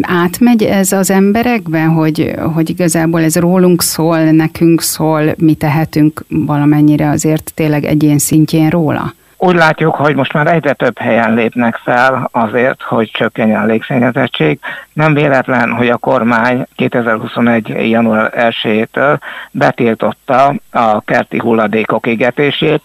Átmegy 0.00 0.62
ez 0.62 0.92
az 0.92 1.10
emberekbe, 1.10 1.82
hogy, 1.82 2.34
hogy 2.54 2.70
igazából 2.70 3.20
ez 3.22 3.36
rólunk 3.36 3.82
szól, 3.82 4.18
nekünk 4.18 4.82
szól, 4.82 5.34
mi 5.36 5.54
tehetünk 5.54 6.24
valamennyire 6.28 7.10
azért 7.10 7.52
tényleg 7.54 7.84
egyén 7.84 8.18
szintjén 8.18 8.68
róla? 8.70 9.14
Úgy 9.40 9.54
látjuk, 9.54 9.94
hogy 9.94 10.14
most 10.14 10.32
már 10.32 10.46
egyre 10.46 10.72
több 10.72 10.98
helyen 10.98 11.34
lépnek 11.34 11.76
fel 11.76 12.28
azért, 12.32 12.82
hogy 12.82 13.10
csökkenjen 13.10 13.60
a 13.60 13.66
légszennyezettség. 13.66 14.58
Nem 14.92 15.14
véletlen, 15.14 15.72
hogy 15.72 15.88
a 15.88 15.96
kormány 15.96 16.66
2021. 16.76 17.68
január 17.68 18.32
1-től 18.36 19.18
betiltotta 19.50 20.54
a 20.70 21.00
kerti 21.00 21.38
hulladékok 21.38 22.06
égetését. 22.06 22.82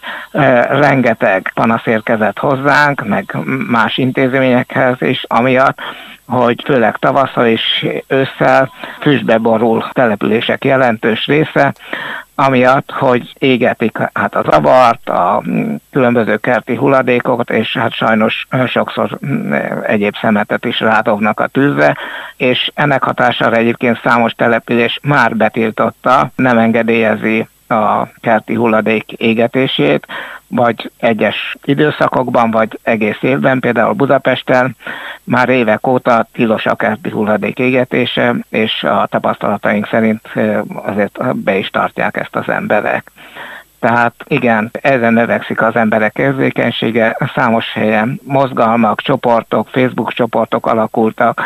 Rengeteg 0.69 1.51
panasz 1.53 1.85
érkezett 1.85 2.39
hozzánk, 2.39 3.05
meg 3.05 3.37
más 3.69 3.97
intézményekhez 3.97 5.01
is, 5.01 5.25
amiatt, 5.27 5.77
hogy 6.27 6.61
főleg 6.65 6.97
tavasszal 6.97 7.47
és 7.47 7.85
ősszel 8.07 8.71
füstbe 9.01 9.37
borul 9.37 9.87
települések 9.91 10.65
jelentős 10.65 11.25
része, 11.25 11.73
amiatt, 12.35 12.91
hogy 12.91 13.33
égetik 13.37 13.97
hát 14.13 14.35
az 14.35 14.47
avart, 14.47 15.09
a 15.09 15.43
különböző 15.91 16.37
kerti 16.37 16.75
hulladékokat, 16.75 17.49
és 17.49 17.77
hát 17.77 17.93
sajnos 17.93 18.47
sokszor 18.67 19.19
egyéb 19.83 20.15
szemetet 20.21 20.65
is 20.65 20.79
rádobnak 20.79 21.39
a 21.39 21.47
tűzre, 21.47 21.97
és 22.37 22.71
ennek 22.73 23.03
hatására 23.03 23.55
egyébként 23.55 24.01
számos 24.03 24.33
település 24.33 24.99
már 25.03 25.35
betiltotta, 25.35 26.31
nem 26.35 26.57
engedélyezi 26.57 27.47
a 27.73 28.11
kerti 28.21 28.53
hulladék 28.53 29.11
égetését, 29.11 30.07
vagy 30.47 30.91
egyes 30.97 31.57
időszakokban, 31.63 32.51
vagy 32.51 32.79
egész 32.83 33.21
évben, 33.21 33.59
például 33.59 33.93
Budapesten 33.93 34.75
már 35.23 35.49
évek 35.49 35.87
óta 35.87 36.27
tilos 36.33 36.65
a 36.65 36.75
kerti 36.75 37.09
hulladék 37.09 37.59
égetése, 37.59 38.35
és 38.49 38.83
a 38.83 39.07
tapasztalataink 39.09 39.87
szerint 39.87 40.29
azért 40.73 41.35
be 41.35 41.57
is 41.57 41.69
tartják 41.69 42.17
ezt 42.17 42.35
az 42.35 42.49
emberek. 42.49 43.11
Tehát 43.79 44.13
igen, 44.27 44.69
ezen 44.81 45.13
növekszik 45.13 45.61
az 45.61 45.75
emberek 45.75 46.17
érzékenysége, 46.17 47.17
számos 47.35 47.73
helyen 47.73 48.19
mozgalmak, 48.23 49.01
csoportok, 49.01 49.67
Facebook 49.67 50.13
csoportok 50.13 50.65
alakultak, 50.67 51.41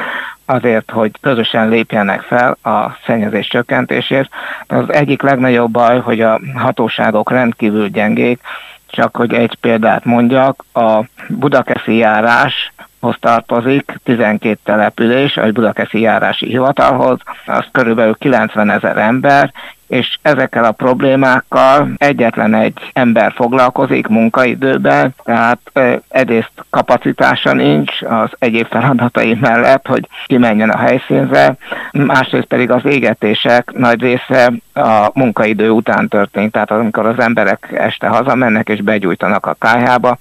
azért, 0.50 0.92
hogy 0.92 1.12
közösen 1.22 1.70
lépjenek 1.70 2.22
fel 2.22 2.58
a 2.64 2.98
szennyezés 3.06 3.48
csökkentésért. 3.48 4.30
Az 4.68 4.94
egyik 4.94 5.22
legnagyobb 5.22 5.72
baj, 5.72 6.00
hogy 6.00 6.22
a 6.22 6.40
hatóságok 6.56 7.32
rendkívül 7.32 7.88
gyengék, 7.88 8.40
csak 8.88 9.16
hogy 9.16 9.34
egy 9.34 9.56
példát 9.56 10.06
mondjak, 10.06 10.64
a 10.74 11.04
Budakeszi 11.30 11.96
járás 11.96 12.72
hoz 13.08 13.18
tartozik 13.20 14.00
12 14.04 14.60
település, 14.64 15.38
a 15.38 15.52
Budakeszi 15.52 16.00
járási 16.00 16.46
hivatalhoz, 16.46 17.20
az 17.46 17.66
körülbelül 17.72 18.16
90 18.20 18.70
ezer 18.70 18.98
ember, 18.98 19.52
és 19.88 20.18
ezekkel 20.22 20.64
a 20.64 20.72
problémákkal 20.72 21.90
egyetlen 21.98 22.54
egy 22.54 22.74
ember 22.94 23.34
foglalkozik 23.36 24.08
munkaidőben, 24.08 25.16
tehát 25.24 25.60
egyrészt 26.10 26.52
kapacitása 26.70 27.54
nincs 27.54 28.02
az 28.02 28.30
egyéb 28.40 28.68
feladatai 28.68 29.38
mellett, 29.42 29.88
hogy 29.88 30.08
kimenjen 30.26 30.70
a 30.70 30.78
helyszínre, 30.78 31.56
másrészt 31.92 32.46
pedig 32.46 32.72
az 32.72 32.86
égetések 32.86 33.72
nagy 33.72 34.02
része 34.02 34.52
a 34.74 35.10
munkaidő 35.14 35.70
után 35.70 36.08
történt, 36.08 36.52
tehát 36.52 36.72
amikor 36.72 37.06
az 37.06 37.20
emberek 37.20 37.68
este 37.74 38.08
hazamennek 38.08 38.70
és 38.70 38.82
begyújtanak 38.82 39.46
a 39.46 39.56
kályhába, 39.60 40.18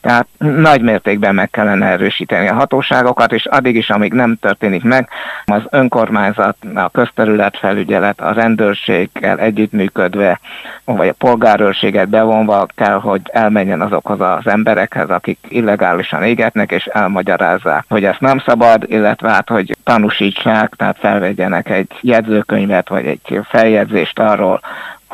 tehát 0.00 0.26
nagy 0.38 0.82
mértékben 0.82 1.34
meg 1.34 1.50
kellene 1.50 1.86
erősíteni 1.86 2.48
a 2.48 2.54
hatóságokat, 2.54 3.32
és 3.32 3.46
addig 3.46 3.76
is, 3.76 3.90
amíg 3.90 4.12
nem 4.12 4.36
történik 4.40 4.82
meg, 4.82 5.08
az 5.44 5.62
önkormányzat, 5.70 6.56
a 6.74 6.88
közterületfelügyelet, 6.88 8.20
a 8.20 8.32
rendőrséggel 8.32 9.38
együttműködve, 9.38 10.40
vagy 10.84 11.08
a 11.08 11.12
polgárőrséget 11.12 12.08
bevonva 12.08 12.66
kell, 12.74 13.00
hogy 13.00 13.20
elmenjen 13.24 13.80
azokhoz 13.80 14.20
az 14.20 14.46
emberekhez, 14.46 15.10
akik 15.10 15.38
illegálisan 15.48 16.22
égetnek, 16.22 16.70
és 16.70 16.84
elmagyarázzák, 16.84 17.84
hogy 17.88 18.04
ezt 18.04 18.20
nem 18.20 18.38
szabad, 18.38 18.84
illetve 18.86 19.30
hát, 19.30 19.48
hogy 19.48 19.76
tanúsítsák, 19.84 20.74
tehát 20.76 20.98
felvegyenek 20.98 21.68
egy 21.68 21.90
jegyzőkönyvet, 22.00 22.88
vagy 22.88 23.06
egy 23.06 23.40
feljegyzést 23.48 24.18
arról, 24.18 24.60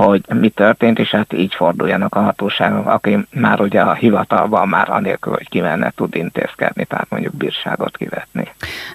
hogy 0.05 0.23
mi 0.35 0.49
történt, 0.49 0.99
és 0.99 1.11
hát 1.11 1.33
így 1.33 1.55
forduljanak 1.55 2.15
a 2.15 2.21
hatóságok, 2.21 2.87
aki 2.87 3.27
már 3.31 3.61
ugye 3.61 3.81
a 3.81 3.95
hivatalban 3.95 4.69
már 4.69 4.91
anélkül, 4.91 5.33
hogy 5.33 5.49
kimenne 5.49 5.93
tud 5.97 6.15
intézkedni, 6.17 6.85
tehát 6.85 7.07
mondjuk 7.11 7.35
bírságot 7.35 7.97
kivetni. 7.97 8.49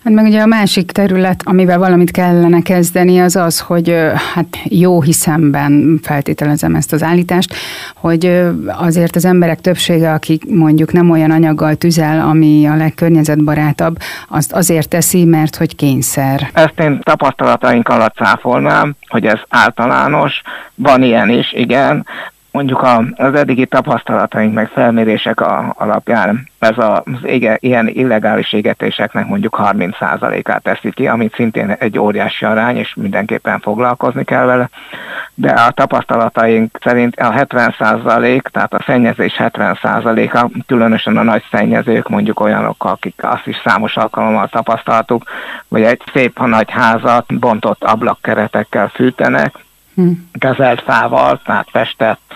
Hát 0.03 0.13
meg 0.13 0.25
ugye 0.25 0.41
a 0.41 0.45
másik 0.45 0.91
terület, 0.91 1.41
amivel 1.45 1.77
valamit 1.77 2.11
kellene 2.11 2.61
kezdeni, 2.61 3.19
az 3.19 3.35
az, 3.35 3.59
hogy 3.59 3.95
hát 4.33 4.47
jó 4.63 5.01
hiszemben 5.01 5.99
feltételezem 6.03 6.75
ezt 6.75 6.93
az 6.93 7.03
állítást, 7.03 7.55
hogy 7.95 8.49
azért 8.67 9.15
az 9.15 9.25
emberek 9.25 9.61
többsége, 9.61 10.13
akik 10.13 10.49
mondjuk 10.49 10.91
nem 10.91 11.09
olyan 11.09 11.31
anyaggal 11.31 11.75
tüzel, 11.75 12.19
ami 12.27 12.65
a 12.65 12.75
legkörnyezetbarátabb, 12.75 13.97
azt 14.27 14.51
azért 14.51 14.89
teszi, 14.89 15.25
mert 15.25 15.55
hogy 15.55 15.75
kényszer. 15.75 16.49
Ezt 16.53 16.79
én 16.79 16.99
tapasztalataink 17.03 17.87
alatt 17.87 18.15
cáfolnám, 18.15 18.95
hogy 19.12 19.26
ez 19.26 19.39
általános, 19.50 20.41
van 20.76 21.04
ilyen 21.04 21.30
is, 21.30 21.52
igen. 21.54 22.06
Mondjuk 22.51 22.87
az 23.15 23.33
eddigi 23.33 23.65
tapasztalataink 23.65 24.53
meg 24.53 24.67
felmérések 24.67 25.41
a, 25.41 25.73
alapján 25.77 26.47
ez 26.59 26.77
az 26.77 27.01
ége, 27.23 27.57
ilyen 27.59 27.87
illegális 27.87 28.53
égetéseknek 28.53 29.27
mondjuk 29.27 29.57
30%-át 29.61 30.63
teszi 30.63 30.91
ki, 30.91 31.07
amit 31.07 31.35
szintén 31.35 31.69
egy 31.69 31.99
óriási 31.99 32.45
arány, 32.45 32.77
és 32.77 32.93
mindenképpen 32.95 33.59
foglalkozni 33.59 34.23
kell 34.23 34.45
vele. 34.45 34.69
De 35.33 35.49
a 35.49 35.71
tapasztalataink 35.71 36.77
szerint 36.81 37.15
a 37.15 37.31
70%, 37.31 38.41
tehát 38.41 38.73
a 38.73 38.83
szennyezés 38.85 39.35
70%-a, 39.37 40.49
különösen 40.67 41.17
a 41.17 41.23
nagy 41.23 41.43
szennyezők, 41.51 42.09
mondjuk 42.09 42.39
olyanok, 42.39 42.83
akik 42.83 43.15
azt 43.21 43.47
is 43.47 43.61
számos 43.63 43.97
alkalommal 43.97 44.47
tapasztaltuk, 44.47 45.23
hogy 45.69 45.81
egy 45.81 46.01
szép 46.13 46.39
nagy 46.45 46.71
házat 46.71 47.39
bontott 47.39 47.83
ablakkeretekkel 47.83 48.87
fűtenek, 48.87 49.55
kezelt 50.39 50.82
fával, 50.82 51.41
tehát 51.45 51.67
festett 51.71 52.36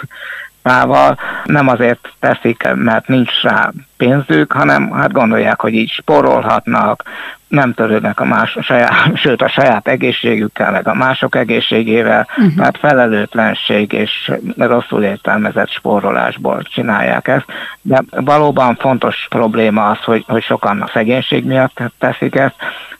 fával. 0.64 1.20
Nem 1.44 1.68
azért 1.68 2.14
teszik, 2.20 2.74
mert 2.76 3.08
nincs 3.08 3.42
rá 3.42 3.72
pénzük, 3.98 4.52
hanem 4.52 4.92
hát 4.92 5.12
gondolják, 5.12 5.62
hogy 5.62 5.74
így 5.74 5.90
sporolhatnak, 5.90 7.04
nem 7.48 7.74
törődnek 7.74 8.20
a 8.20 8.26
más, 8.26 8.56
a 8.56 8.62
saját, 8.62 8.92
sőt 9.24 9.42
a 9.42 9.50
saját 9.50 9.88
egészségükkel, 9.88 10.72
meg 10.72 10.88
a 10.88 10.94
mások 10.94 11.36
egészségével, 11.36 12.28
uh-huh. 12.30 12.56
tehát 12.56 12.78
felelőtlenség 12.78 13.92
és 13.92 14.32
rosszul 14.58 15.04
értelmezett 15.04 15.70
spórolásból 15.70 16.62
csinálják 16.62 17.28
ezt. 17.28 17.46
De 17.82 18.04
valóban 18.10 18.76
fontos 18.76 19.28
probléma 19.30 19.90
az, 19.90 20.04
hogy, 20.04 20.24
hogy 20.28 20.44
sokan 20.44 20.82
a 20.82 20.90
szegénység 20.94 21.46
miatt 21.46 21.82
teszik 22.00 22.36
ezt, 22.36 22.56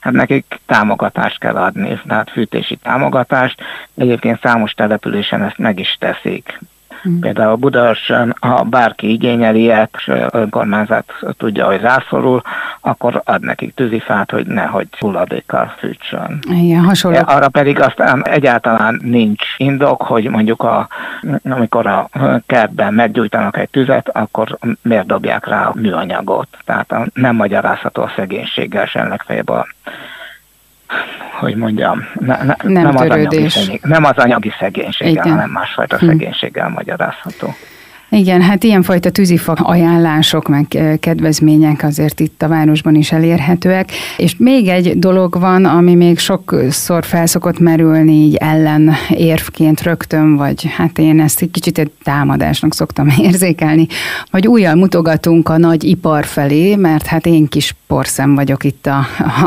hát 0.06 0.14
nekik 0.14 0.60
támogatást 0.66 1.38
kell 1.38 1.56
adni, 1.56 2.00
tehát 2.06 2.30
fűtési 2.30 2.76
támogatást. 2.76 3.62
Egyébként 3.94 4.40
számos 4.40 4.72
településen 4.72 5.42
ezt 5.42 5.58
meg 5.58 5.78
is 5.78 5.96
teszik. 6.00 6.58
Mm. 7.08 7.20
Például 7.20 7.54
Budaörsön, 7.56 8.34
ha 8.40 8.62
bárki 8.62 9.10
igényeli 9.12 9.60
ilyet, 9.60 9.90
és 9.96 10.10
önkormányzat 10.30 11.12
tudja, 11.38 11.66
hogy 11.66 11.80
rászorul, 11.80 12.42
akkor 12.80 13.22
ad 13.24 13.40
nekik 13.40 13.74
tűzifát, 13.74 14.30
hogy 14.30 14.46
nehogy 14.46 14.88
hulladékkal 14.98 15.74
fűtsön. 15.78 16.38
Igen, 16.50 16.84
hasonló. 16.84 17.18
Arra 17.24 17.48
pedig 17.48 17.80
aztán 17.80 18.26
egyáltalán 18.26 19.00
nincs 19.02 19.42
indok, 19.56 20.02
hogy 20.02 20.28
mondjuk 20.28 20.62
a, 20.62 20.88
amikor 21.44 21.86
a 21.86 22.08
kertben 22.46 22.94
meggyújtanak 22.94 23.56
egy 23.56 23.68
tüzet, 23.68 24.08
akkor 24.08 24.58
miért 24.82 25.06
dobják 25.06 25.46
rá 25.46 25.66
a 25.66 25.72
műanyagot. 25.74 26.48
Tehát 26.64 26.94
nem 27.14 27.36
magyarázható 27.36 28.02
a 28.02 28.12
szegénységgel 28.16 28.86
sem 28.86 29.08
legfeljebb 29.08 29.48
a 29.48 29.66
hogy 31.32 31.56
mondjam, 31.56 32.04
ne, 32.14 32.36
ne, 32.36 32.54
nem, 32.62 32.72
nem, 32.72 32.96
az 32.96 33.00
anyagi 33.00 33.48
szegény, 33.48 33.78
nem 33.82 34.04
az 34.04 34.16
anyagi 34.16 34.52
szegénységgel, 34.58 35.12
Igen. 35.12 35.30
hanem 35.30 35.50
másfajta 35.50 35.98
hm. 35.98 36.06
szegénységgel 36.06 36.68
magyarázható. 36.68 37.54
Igen, 38.08 38.42
hát 38.42 38.64
ilyenfajta 38.64 39.10
tűzifa 39.10 39.52
ajánlások, 39.52 40.48
meg 40.48 40.66
kedvezmények 41.00 41.82
azért 41.82 42.20
itt 42.20 42.42
a 42.42 42.48
városban 42.48 42.94
is 42.94 43.12
elérhetőek. 43.12 43.90
És 44.16 44.34
még 44.38 44.68
egy 44.68 44.98
dolog 44.98 45.40
van, 45.40 45.64
ami 45.64 45.94
még 45.94 46.18
sokszor 46.18 47.04
felszokott 47.04 47.58
merülni 47.58 48.12
így 48.12 48.34
ellen 48.34 48.92
érvként 49.08 49.82
rögtön, 49.82 50.36
vagy 50.36 50.72
hát 50.76 50.98
én 50.98 51.20
ezt 51.20 51.42
egy 51.42 51.50
kicsit 51.50 51.78
egy 51.78 51.90
támadásnak 52.02 52.74
szoktam 52.74 53.08
érzékelni, 53.28 53.86
hogy 54.30 54.46
újjal 54.46 54.74
mutogatunk 54.74 55.48
a 55.48 55.56
nagy 55.58 55.84
ipar 55.84 56.24
felé, 56.24 56.76
mert 56.76 57.06
hát 57.06 57.26
én 57.26 57.48
kis 57.48 57.74
porszem 57.86 58.34
vagyok 58.34 58.64
itt 58.64 58.86
a, 58.86 58.98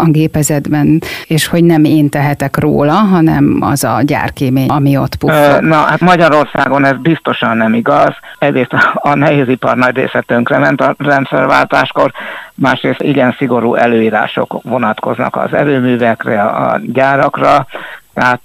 a 0.03 0.05
gépezetben, 0.05 1.01
és 1.27 1.47
hogy 1.47 1.63
nem 1.63 1.83
én 1.83 2.09
tehetek 2.09 2.57
róla, 2.57 2.93
hanem 2.93 3.57
az 3.61 3.83
a 3.83 4.01
gyárkémény, 4.01 4.67
ami 4.67 4.97
ott 4.97 5.15
puffog. 5.15 5.61
Na, 5.61 5.75
hát 5.75 5.99
Magyarországon 5.99 6.85
ez 6.85 6.97
biztosan 6.97 7.57
nem 7.57 7.73
igaz 7.73 8.13
egyrészt 8.49 8.73
a 8.93 9.15
nehézipar 9.15 9.75
nagy 9.75 9.95
része 9.95 10.21
tönkrement 10.21 10.81
a 10.81 10.95
rendszerváltáskor, 10.97 12.11
másrészt 12.55 13.01
igen 13.01 13.35
szigorú 13.37 13.75
előírások 13.75 14.61
vonatkoznak 14.63 15.35
az 15.35 15.53
erőművekre, 15.53 16.41
a 16.41 16.79
gyárakra, 16.83 17.67
tehát 18.13 18.41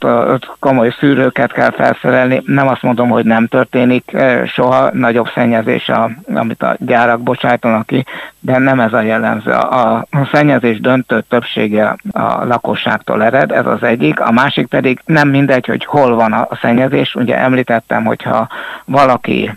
komoly 0.59 0.95
szűrőket 0.99 1.53
kell 1.53 1.71
felszerelni. 1.71 2.43
Nem 2.47 2.69
azt 2.69 2.83
mondom, 2.83 3.09
hogy 3.09 3.25
nem 3.25 3.47
történik 3.47 4.17
soha 4.47 4.91
nagyobb 4.93 5.29
szennyezés, 5.35 5.89
a, 5.89 6.11
amit 6.35 6.63
a 6.63 6.77
gyárak 6.79 7.21
bocsájtanak 7.21 7.87
ki, 7.87 8.05
de 8.41 8.59
nem 8.59 8.81
ez 8.81 8.93
a 8.93 9.01
jellemző. 9.01 9.51
A 9.51 10.07
szennyezés 10.33 10.81
döntő 10.81 11.21
többsége 11.29 11.97
a 12.13 12.45
lakosságtól 12.45 13.23
ered, 13.25 13.53
ez 13.53 13.67
az 13.67 13.83
egyik. 13.83 14.21
A 14.21 14.31
másik 14.31 14.67
pedig 14.67 15.01
nem 15.05 15.29
mindegy, 15.29 15.67
hogy 15.67 15.85
hol 15.85 16.15
van 16.15 16.33
a 16.33 16.49
szennyezés. 16.61 17.15
Ugye 17.15 17.39
említettem, 17.39 18.05
hogyha 18.05 18.49
valaki 18.85 19.51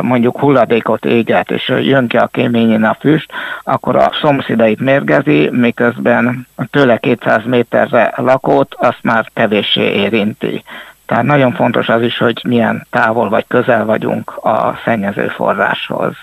mondjuk 0.00 0.38
hulladékot 0.38 1.04
éget, 1.04 1.50
és 1.50 1.68
jön 1.68 2.08
ki 2.08 2.16
a 2.16 2.26
kéményén 2.26 2.84
a 2.84 2.96
füst, 3.00 3.32
akkor 3.64 3.96
a 3.96 4.10
szomszédait 4.20 4.80
mérgezi, 4.80 5.48
miközben 5.52 6.46
tőle 6.70 6.96
200 6.96 7.44
méterre 7.44 8.12
lakót 8.16 8.74
azt 8.78 9.02
már 9.02 9.30
kevéssé 9.34 9.80
érinti. 9.80 10.62
Tehát 11.06 11.24
nagyon 11.24 11.52
fontos 11.52 11.88
az 11.88 12.02
is, 12.02 12.18
hogy 12.18 12.40
milyen 12.48 12.86
távol 12.90 13.28
vagy 13.28 13.44
közel 13.48 13.84
vagyunk 13.84 14.36
a 14.36 14.78
szennyező 14.84 15.28
forráshoz. 15.28 16.14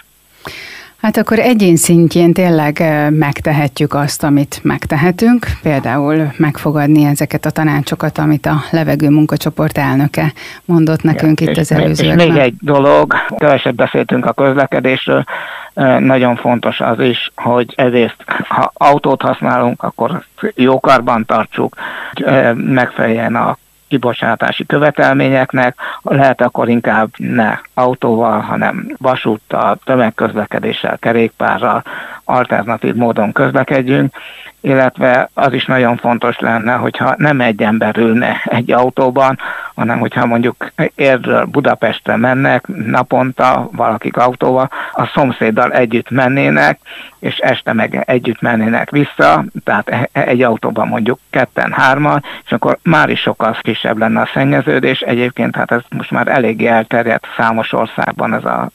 Hát 1.01 1.17
akkor 1.17 1.39
egyén 1.39 1.75
szintjén 1.75 2.33
tényleg 2.33 2.83
megtehetjük 3.09 3.93
azt, 3.93 4.23
amit 4.23 4.59
megtehetünk, 4.63 5.45
például 5.61 6.33
megfogadni 6.37 7.03
ezeket 7.03 7.45
a 7.45 7.49
tanácsokat, 7.49 8.17
amit 8.17 8.45
a 8.45 8.55
levegő 8.71 9.09
munkacsoport 9.09 9.77
elnöke 9.77 10.33
mondott 10.65 11.03
nekünk 11.03 11.41
Igen, 11.41 11.53
itt 11.53 11.59
az 11.59 11.71
előző. 11.71 12.05
És 12.05 12.13
még 12.13 12.35
egy 12.35 12.53
dolog, 12.59 13.13
keveset 13.37 13.75
beszéltünk 13.75 14.25
a 14.25 14.33
közlekedésről, 14.33 15.23
nagyon 15.99 16.35
fontos 16.35 16.79
az 16.79 16.99
is, 16.99 17.31
hogy 17.35 17.73
ezért, 17.75 18.23
ha 18.47 18.71
autót 18.73 19.21
használunk, 19.21 19.83
akkor 19.83 20.23
jó 20.55 20.79
karban 20.79 21.25
tartsuk, 21.25 21.75
megfeleljen 22.53 23.35
a 23.35 23.57
kibocsátási 23.95 24.65
követelményeknek, 24.65 25.75
lehet 26.01 26.41
akkor 26.41 26.69
inkább 26.69 27.09
ne 27.17 27.59
autóval, 27.73 28.39
hanem 28.39 28.95
vasúttal, 28.97 29.79
tömegközlekedéssel, 29.83 30.97
kerékpárral, 30.97 31.83
alternatív 32.23 32.95
módon 32.95 33.31
közlekedjünk, 33.31 34.15
illetve 34.65 35.29
az 35.33 35.53
is 35.53 35.65
nagyon 35.65 35.97
fontos 35.97 36.39
lenne, 36.39 36.73
hogyha 36.73 37.15
nem 37.17 37.41
egy 37.41 37.61
ember 37.61 37.97
ülne 37.97 38.41
egy 38.45 38.71
autóban, 38.71 39.39
hanem 39.75 39.99
hogyha 39.99 40.25
mondjuk 40.25 40.71
Érdről 40.95 41.45
Budapestre 41.45 42.15
mennek 42.15 42.67
naponta 42.67 43.69
valakik 43.71 44.17
autóval, 44.17 44.69
a 44.91 45.05
szomszéddal 45.05 45.71
együtt 45.71 46.09
mennének, 46.09 46.79
és 47.19 47.37
este 47.37 47.73
meg 47.73 48.03
együtt 48.05 48.41
mennének 48.41 48.89
vissza, 48.89 49.45
tehát 49.63 49.89
e- 49.89 50.09
egy 50.11 50.41
autóban 50.41 50.87
mondjuk 50.87 51.19
ketten, 51.29 51.71
hárman, 51.71 52.23
és 52.45 52.51
akkor 52.51 52.77
már 52.83 53.09
is 53.09 53.19
sokkal 53.19 53.57
kisebb 53.61 53.97
lenne 53.97 54.21
a 54.21 54.29
szennyeződés. 54.33 55.01
Egyébként 55.01 55.55
hát 55.55 55.71
ez 55.71 55.81
most 55.89 56.11
már 56.11 56.27
eléggé 56.27 56.65
elterjedt 56.65 57.27
számos 57.37 57.73
országban 57.73 58.33
ez 58.33 58.45
a 58.45 58.69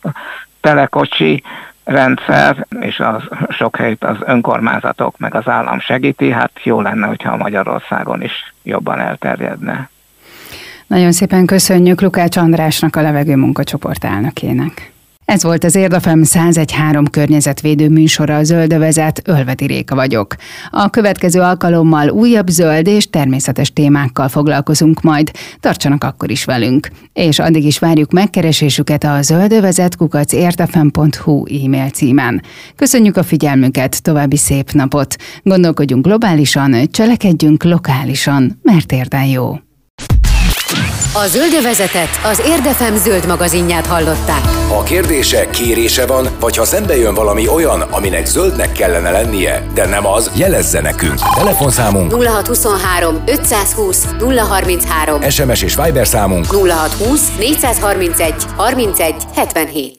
telekocsi, 0.60 1.42
rendszer, 1.90 2.66
és 2.80 2.98
az 2.98 3.22
sok 3.48 3.76
helyt 3.76 4.04
az 4.04 4.16
önkormányzatok 4.24 5.18
meg 5.18 5.34
az 5.34 5.48
állam 5.48 5.80
segíti, 5.80 6.30
hát 6.30 6.50
jó 6.62 6.80
lenne, 6.80 7.06
hogyha 7.06 7.36
Magyarországon 7.36 8.22
is 8.22 8.54
jobban 8.62 9.00
elterjedne. 9.00 9.90
Nagyon 10.86 11.12
szépen 11.12 11.46
köszönjük 11.46 12.00
Lukács 12.00 12.36
Andrásnak, 12.36 12.96
a 12.96 13.00
levegő 13.00 13.36
munkacsoport 13.36 14.04
elnökének. 14.04 14.92
Ez 15.30 15.42
volt 15.42 15.64
az 15.64 15.74
Érdafem 15.74 16.20
1013 16.20 17.06
környezetvédő 17.06 17.88
műsora 17.88 18.36
a 18.36 18.42
Zöldövezet, 18.42 19.22
Ölvedi 19.24 19.66
Réka 19.66 19.94
vagyok. 19.94 20.34
A 20.70 20.90
következő 20.90 21.40
alkalommal 21.40 22.08
újabb 22.08 22.48
zöld 22.48 22.86
és 22.86 23.10
természetes 23.10 23.72
témákkal 23.72 24.28
foglalkozunk 24.28 25.02
majd. 25.02 25.30
Tartsanak 25.60 26.04
akkor 26.04 26.30
is 26.30 26.44
velünk. 26.44 26.88
És 27.12 27.38
addig 27.38 27.64
is 27.64 27.78
várjuk 27.78 28.12
megkeresésüket 28.12 29.04
a 29.04 29.22
zöldövezet 29.22 29.96
kukac 29.96 30.32
értefem.hu 30.32 31.44
e-mail 31.64 31.90
címen. 31.90 32.42
Köszönjük 32.76 33.16
a 33.16 33.22
figyelmüket, 33.22 34.02
további 34.02 34.36
szép 34.36 34.72
napot. 34.72 35.16
Gondolkodjunk 35.42 36.04
globálisan, 36.04 36.90
cselekedjünk 36.90 37.64
lokálisan, 37.64 38.58
mert 38.62 38.92
érden 38.92 39.24
jó. 39.24 39.56
A 41.14 41.26
zöldövezetet 41.26 42.08
az 42.24 42.42
Érdefem 42.46 42.96
zöld 42.96 43.26
magazinját 43.26 43.86
hallották. 43.86 44.44
Ha 44.68 44.82
kérdése, 44.82 45.50
kérése 45.50 46.06
van, 46.06 46.28
vagy 46.40 46.56
ha 46.56 46.64
szembe 46.64 46.96
jön 46.96 47.14
valami 47.14 47.48
olyan, 47.48 47.80
aminek 47.80 48.26
zöldnek 48.26 48.72
kellene 48.72 49.10
lennie, 49.10 49.66
de 49.74 49.86
nem 49.86 50.06
az, 50.06 50.30
jelezze 50.34 50.80
nekünk. 50.80 51.18
Telefonszámunk 51.34 52.12
0623 52.12 53.22
520 53.26 54.06
033 54.18 55.30
SMS 55.30 55.62
és 55.62 55.74
Viber 55.84 56.06
számunk 56.06 56.46
0620 56.46 57.28
431 57.38 58.34
31 58.56 59.14
77 59.34 59.98